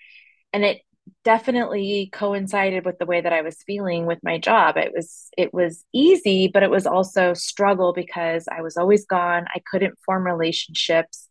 [0.54, 0.82] And it
[1.24, 4.78] definitely coincided with the way that I was feeling with my job.
[4.78, 9.46] It was it was easy, but it was also struggle because I was always gone.
[9.54, 11.28] I couldn't form relationships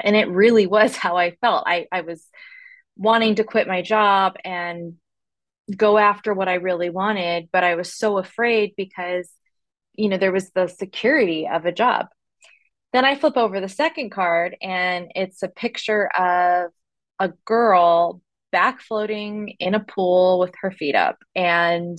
[0.00, 1.64] and it really was how I felt.
[1.66, 2.24] I, I was
[2.96, 4.94] wanting to quit my job and
[5.74, 9.30] go after what I really wanted, but I was so afraid because,
[9.94, 12.06] you know, there was the security of a job.
[12.92, 16.70] Then I flip over the second card and it's a picture of
[17.18, 21.18] a girl back floating in a pool with her feet up.
[21.34, 21.98] And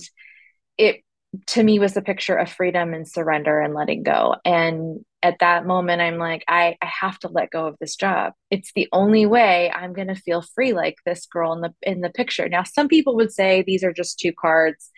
[0.76, 1.02] it
[1.46, 4.36] to me was a picture of freedom and surrender and letting go.
[4.44, 8.32] And at that moment i'm like I, I have to let go of this job.
[8.50, 12.00] It's the only way i'm going to feel free like this girl in the in
[12.00, 12.48] the picture.
[12.48, 14.90] Now some people would say these are just two cards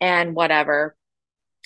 [0.00, 0.96] and whatever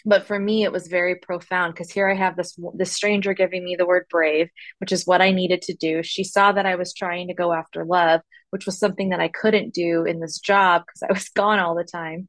[0.04, 3.64] but for me it was very profound because here i have this this stranger giving
[3.64, 4.48] me the word brave
[4.78, 6.02] which is what i needed to do.
[6.02, 8.20] She saw that i was trying to go after love
[8.50, 11.74] which was something that i couldn't do in this job because i was gone all
[11.74, 12.28] the time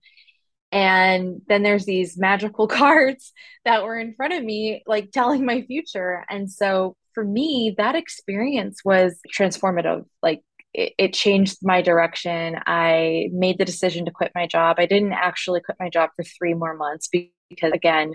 [0.74, 3.32] and then there's these magical cards
[3.64, 7.96] that were in front of me like telling my future and so for me that
[7.96, 10.42] experience was transformative like
[10.74, 12.58] it, changed my direction.
[12.66, 14.78] I made the decision to quit my job.
[14.80, 18.14] I didn't actually quit my job for three more months because, again,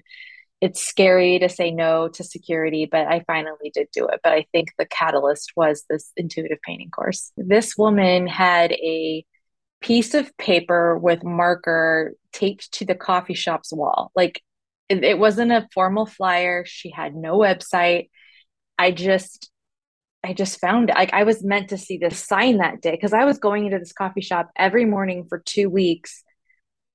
[0.61, 4.21] it's scary to say no to security, but I finally did do it.
[4.25, 7.33] But I think the catalyst was this intuitive painting course.
[7.37, 9.25] This woman had a
[9.81, 14.11] piece of paper with marker taped to the coffee shop's wall.
[14.15, 14.43] Like
[14.89, 16.65] it, it wasn't a formal flyer.
[16.67, 18.11] She had no website.
[18.79, 19.51] I just
[20.25, 20.97] I just found it.
[20.97, 23.79] Like I was meant to see this sign that day because I was going into
[23.79, 26.25] this coffee shop every morning for two weeks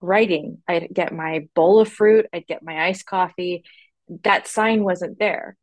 [0.02, 0.58] writing.
[0.68, 3.64] I'd get my bowl of fruit, I'd get my iced coffee.
[4.24, 5.56] That sign wasn't there.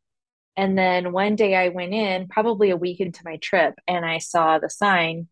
[0.57, 4.17] And then one day I went in, probably a week into my trip, and I
[4.17, 5.27] saw the sign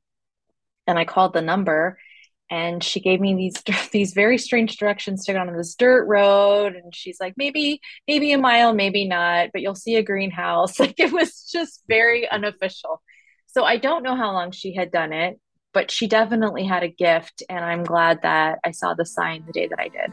[0.90, 2.00] and I called the number
[2.50, 3.62] and she gave me these
[3.92, 8.34] these very strange directions to go on this dirt road and she's like maybe maybe
[8.34, 10.80] a mile maybe not but you'll see a greenhouse.
[10.80, 13.02] Like it was just very unofficial.
[13.46, 15.40] So i don't know how long she had done it
[15.74, 19.54] but she definitely had a gift and i'm glad that i saw the sign the
[19.54, 20.12] day that i did.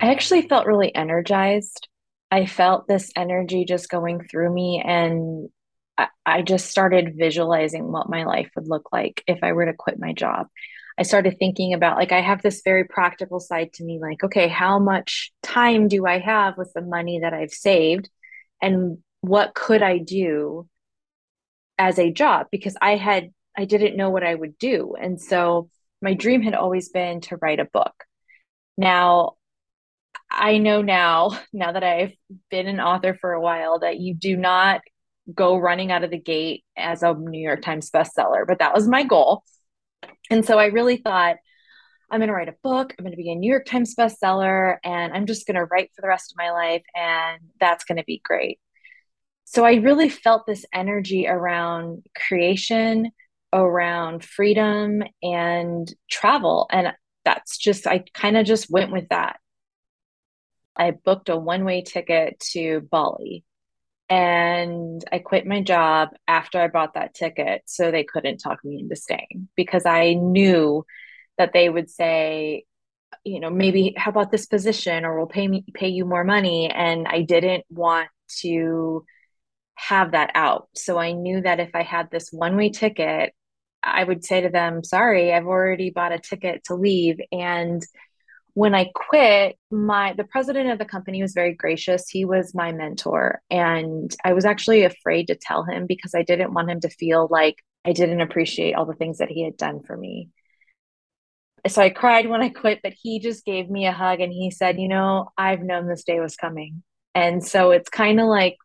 [0.00, 1.88] I actually felt really energized
[2.30, 5.48] I felt this energy just going through me and
[5.96, 9.72] I, I just started visualizing what my life would look like if I were to
[9.72, 10.46] quit my job.
[10.98, 14.48] I started thinking about like I have this very practical side to me like okay
[14.48, 18.10] how much time do I have with the money that I've saved
[18.60, 20.68] and what could I do
[21.78, 25.70] as a job because I had I didn't know what I would do and so
[26.02, 27.94] my dream had always been to write a book.
[28.76, 29.37] Now
[30.30, 32.12] I know now, now that I've
[32.50, 34.82] been an author for a while, that you do not
[35.34, 38.88] go running out of the gate as a New York Times bestseller, but that was
[38.88, 39.42] my goal.
[40.30, 41.36] And so I really thought,
[42.10, 42.94] I'm going to write a book.
[42.98, 45.90] I'm going to be a New York Times bestseller, and I'm just going to write
[45.94, 48.58] for the rest of my life, and that's going to be great.
[49.44, 53.10] So I really felt this energy around creation,
[53.52, 56.66] around freedom, and travel.
[56.70, 56.92] And
[57.24, 59.38] that's just, I kind of just went with that.
[60.78, 63.44] I booked a one way ticket to Bali
[64.08, 68.78] and I quit my job after I bought that ticket so they couldn't talk me
[68.78, 70.86] into staying because I knew
[71.36, 72.64] that they would say,
[73.24, 76.70] you know, maybe how about this position or we'll pay me pay you more money
[76.70, 78.08] and I didn't want
[78.40, 79.04] to
[79.74, 80.68] have that out.
[80.74, 83.32] So I knew that if I had this one way ticket,
[83.82, 87.82] I would say to them, sorry, I've already bought a ticket to leave and
[88.58, 92.08] when I quit, my the president of the company was very gracious.
[92.08, 96.52] He was my mentor and I was actually afraid to tell him because I didn't
[96.52, 99.84] want him to feel like I didn't appreciate all the things that he had done
[99.84, 100.30] for me.
[101.68, 104.50] So I cried when I quit, but he just gave me a hug and he
[104.50, 106.82] said, "You know, I've known this day was coming."
[107.14, 108.56] And so it's kind of like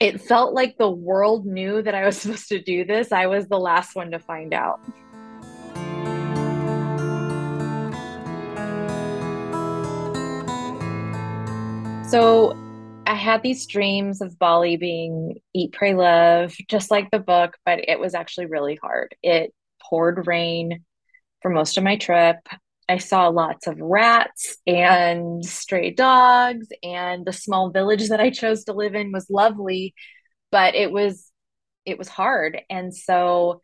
[0.00, 3.12] it felt like the world knew that I was supposed to do this.
[3.12, 4.80] I was the last one to find out.
[12.14, 12.56] So
[13.08, 17.88] I had these dreams of Bali being eat, pray, love, just like the book, but
[17.88, 19.16] it was actually really hard.
[19.20, 19.52] It
[19.82, 20.84] poured rain
[21.42, 22.36] for most of my trip.
[22.88, 28.62] I saw lots of rats and stray dogs, and the small village that I chose
[28.66, 29.92] to live in was lovely,
[30.52, 31.28] but it was
[31.84, 32.62] it was hard.
[32.70, 33.60] And so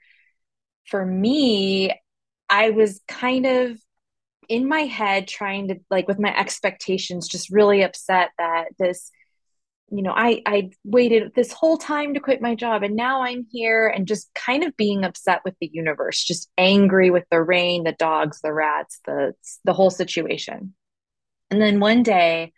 [0.86, 1.92] for me,
[2.48, 3.78] I was kind of
[4.50, 9.10] in my head trying to like with my expectations just really upset that this
[9.90, 13.46] you know i i waited this whole time to quit my job and now i'm
[13.50, 17.84] here and just kind of being upset with the universe just angry with the rain
[17.84, 19.32] the dogs the rats the
[19.64, 20.74] the whole situation.
[21.50, 22.52] And then one day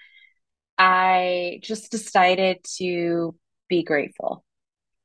[0.79, 3.35] i just decided to
[3.69, 4.45] be grateful.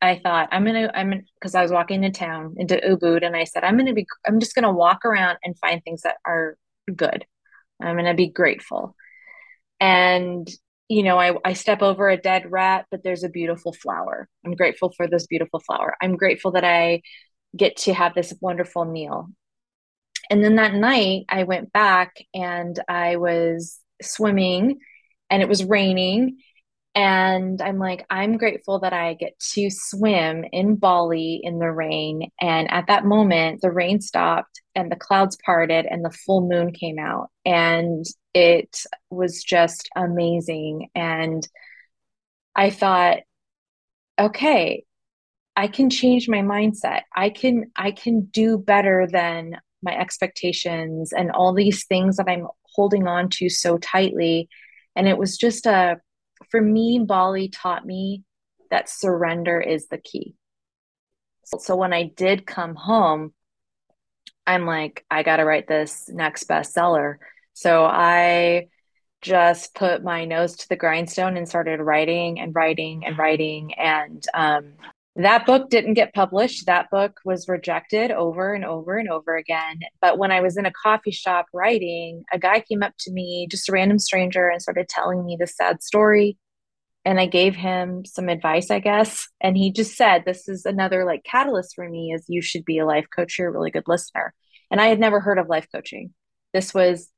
[0.01, 3.45] I thought I'm gonna I'm because I was walking into town into Ubud and I
[3.45, 6.57] said I'm gonna be I'm just gonna walk around and find things that are
[6.93, 7.25] good.
[7.81, 8.95] I'm going to be grateful.
[9.79, 10.49] And,
[10.89, 14.27] you know, I, I step over a dead rat, but there's a beautiful flower.
[14.45, 15.95] I'm grateful for this beautiful flower.
[16.01, 17.01] I'm grateful that I
[17.55, 19.29] get to have this wonderful meal.
[20.29, 24.79] And then that night, I went back and I was swimming
[25.29, 26.37] and it was raining
[26.97, 32.31] and I'm like, I'm grateful that I get to swim in Bali in the rain.
[32.41, 36.73] And at that moment, the rain stopped and the clouds parted and the full moon
[36.73, 37.29] came out.
[37.45, 38.81] And it
[39.11, 40.89] was just amazing.
[40.95, 41.47] And
[42.55, 43.19] I thought,
[44.19, 44.83] okay,
[45.55, 47.03] I can change my mindset.
[47.15, 52.47] I can I can do better than my expectations and all these things that I'm
[52.75, 54.49] holding on to so tightly
[54.97, 55.97] And it was just a,
[56.49, 58.23] for me, Bali taught me
[58.69, 60.35] that surrender is the key.
[61.45, 63.33] So, so when I did come home,
[64.45, 67.15] I'm like, I got to write this next bestseller.
[67.53, 68.67] So I
[69.21, 73.73] just put my nose to the grindstone and started writing and writing and writing.
[73.73, 74.73] And um,
[75.17, 76.67] that book didn't get published.
[76.67, 79.79] That book was rejected over and over and over again.
[79.99, 83.47] But when I was in a coffee shop writing, a guy came up to me,
[83.49, 86.37] just a random stranger, and started telling me this sad story.
[87.03, 89.27] And I gave him some advice, I guess.
[89.41, 92.77] And he just said, This is another like catalyst for me is you should be
[92.77, 93.39] a life coach.
[93.39, 94.33] You're a really good listener.
[94.69, 96.13] And I had never heard of life coaching.
[96.53, 97.09] This was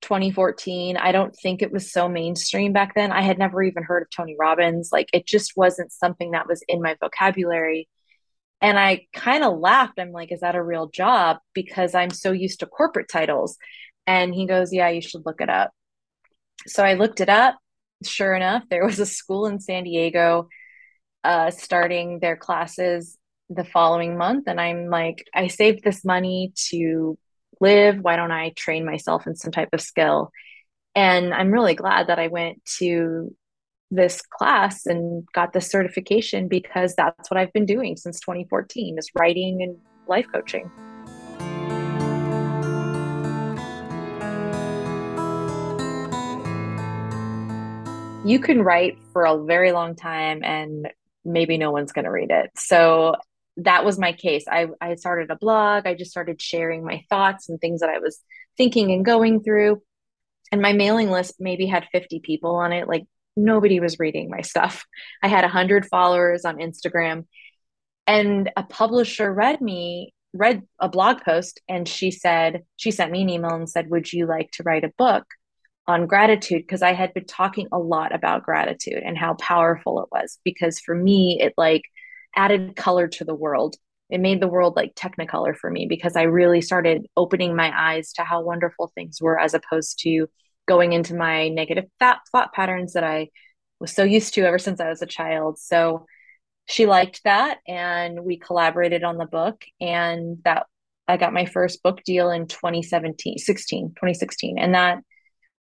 [0.00, 0.96] 2014.
[0.96, 3.12] I don't think it was so mainstream back then.
[3.12, 4.90] I had never even heard of Tony Robbins.
[4.92, 7.88] Like it just wasn't something that was in my vocabulary.
[8.62, 9.98] And I kind of laughed.
[9.98, 11.38] I'm like, is that a real job?
[11.54, 13.56] Because I'm so used to corporate titles.
[14.06, 15.70] And he goes, yeah, you should look it up.
[16.66, 17.56] So I looked it up.
[18.02, 20.48] Sure enough, there was a school in San Diego
[21.22, 23.18] uh, starting their classes
[23.50, 24.44] the following month.
[24.46, 27.18] And I'm like, I saved this money to
[27.60, 27.98] live?
[28.00, 30.30] Why don't I train myself in some type of skill?
[30.94, 33.34] And I'm really glad that I went to
[33.90, 39.10] this class and got this certification because that's what I've been doing since 2014 is
[39.18, 40.70] writing and life coaching.
[48.24, 50.88] You can write for a very long time and
[51.24, 52.50] maybe no one's going to read it.
[52.56, 53.16] So
[53.56, 54.44] that was my case.
[54.48, 55.86] I, I started a blog.
[55.86, 58.20] I just started sharing my thoughts and things that I was
[58.56, 59.82] thinking and going through.
[60.52, 62.88] And my mailing list maybe had 50 people on it.
[62.88, 63.04] Like
[63.36, 64.84] nobody was reading my stuff.
[65.22, 67.26] I had 100 followers on Instagram.
[68.06, 73.22] And a publisher read me, read a blog post, and she said, she sent me
[73.22, 75.24] an email and said, Would you like to write a book
[75.86, 76.62] on gratitude?
[76.62, 80.38] Because I had been talking a lot about gratitude and how powerful it was.
[80.44, 81.82] Because for me, it like,
[82.34, 83.76] added color to the world.
[84.08, 88.12] It made the world like technicolor for me because I really started opening my eyes
[88.14, 90.26] to how wonderful things were as opposed to
[90.66, 93.28] going into my negative thought, thought patterns that I
[93.78, 95.58] was so used to ever since I was a child.
[95.58, 96.06] So
[96.70, 100.66] she liked that and we collaborated on the book and that
[101.08, 104.98] I got my first book deal in 2017 16 2016 and that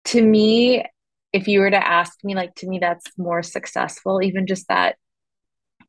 [0.06, 0.84] to me
[1.32, 4.98] if you were to ask me like to me that's more successful even just that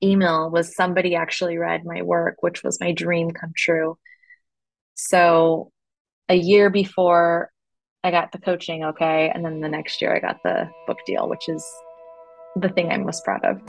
[0.02, 3.96] email was somebody actually read my work, which was my dream come true.
[4.94, 5.70] So
[6.28, 7.50] a year before
[8.04, 11.28] I got the coaching, okay, and then the next year I got the book deal,
[11.28, 11.64] which is
[12.56, 13.60] the thing I'm most proud of.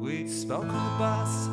[0.00, 1.48] We spoke on the bus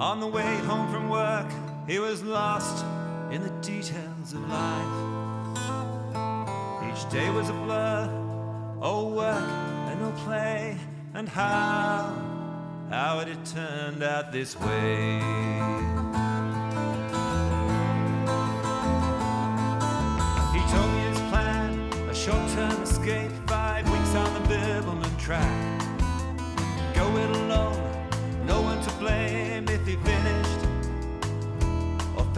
[0.00, 1.46] on the way home from work.
[1.86, 2.84] He was lost
[3.30, 4.86] in the details of life.
[6.88, 8.10] Each day was a blur,
[8.80, 9.48] all work
[9.88, 10.76] and no play,
[11.14, 12.12] and how,
[12.90, 15.20] how it had turned out this way.
[20.54, 25.59] He told me his plan, a short-term escape, five weeks on the Bibbulmun track.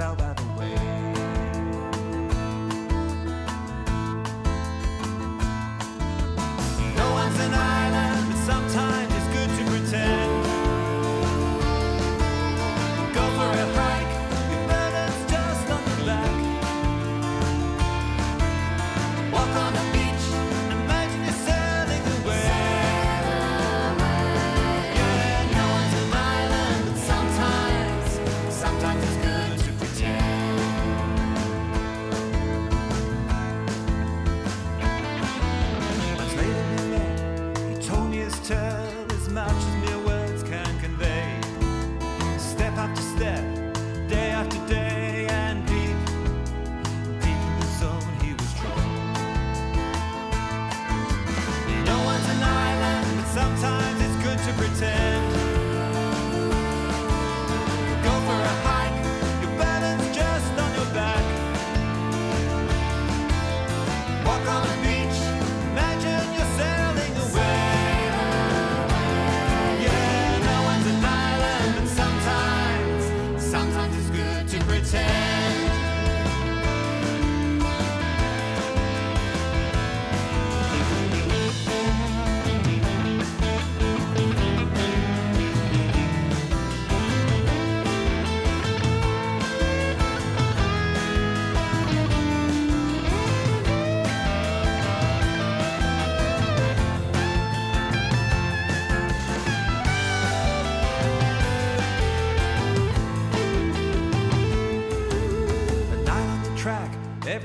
[0.03, 1.12] Fell by the Every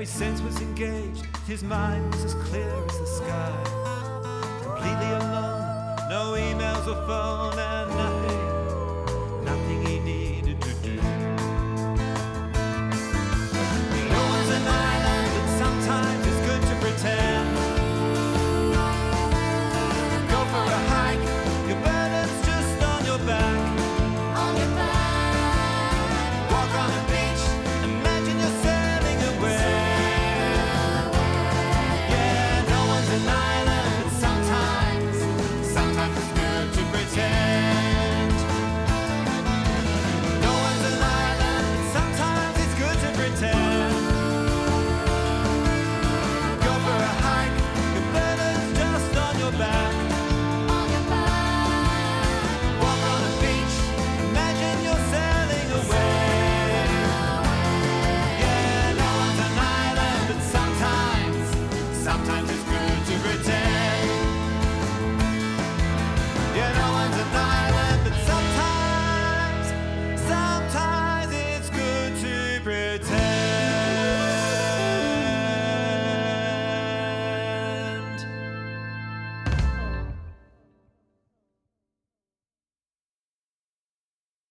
[0.08, 3.52] sense was engaged, his mind was as clear as the sky.
[4.62, 7.58] Completely alone, no emails or phone,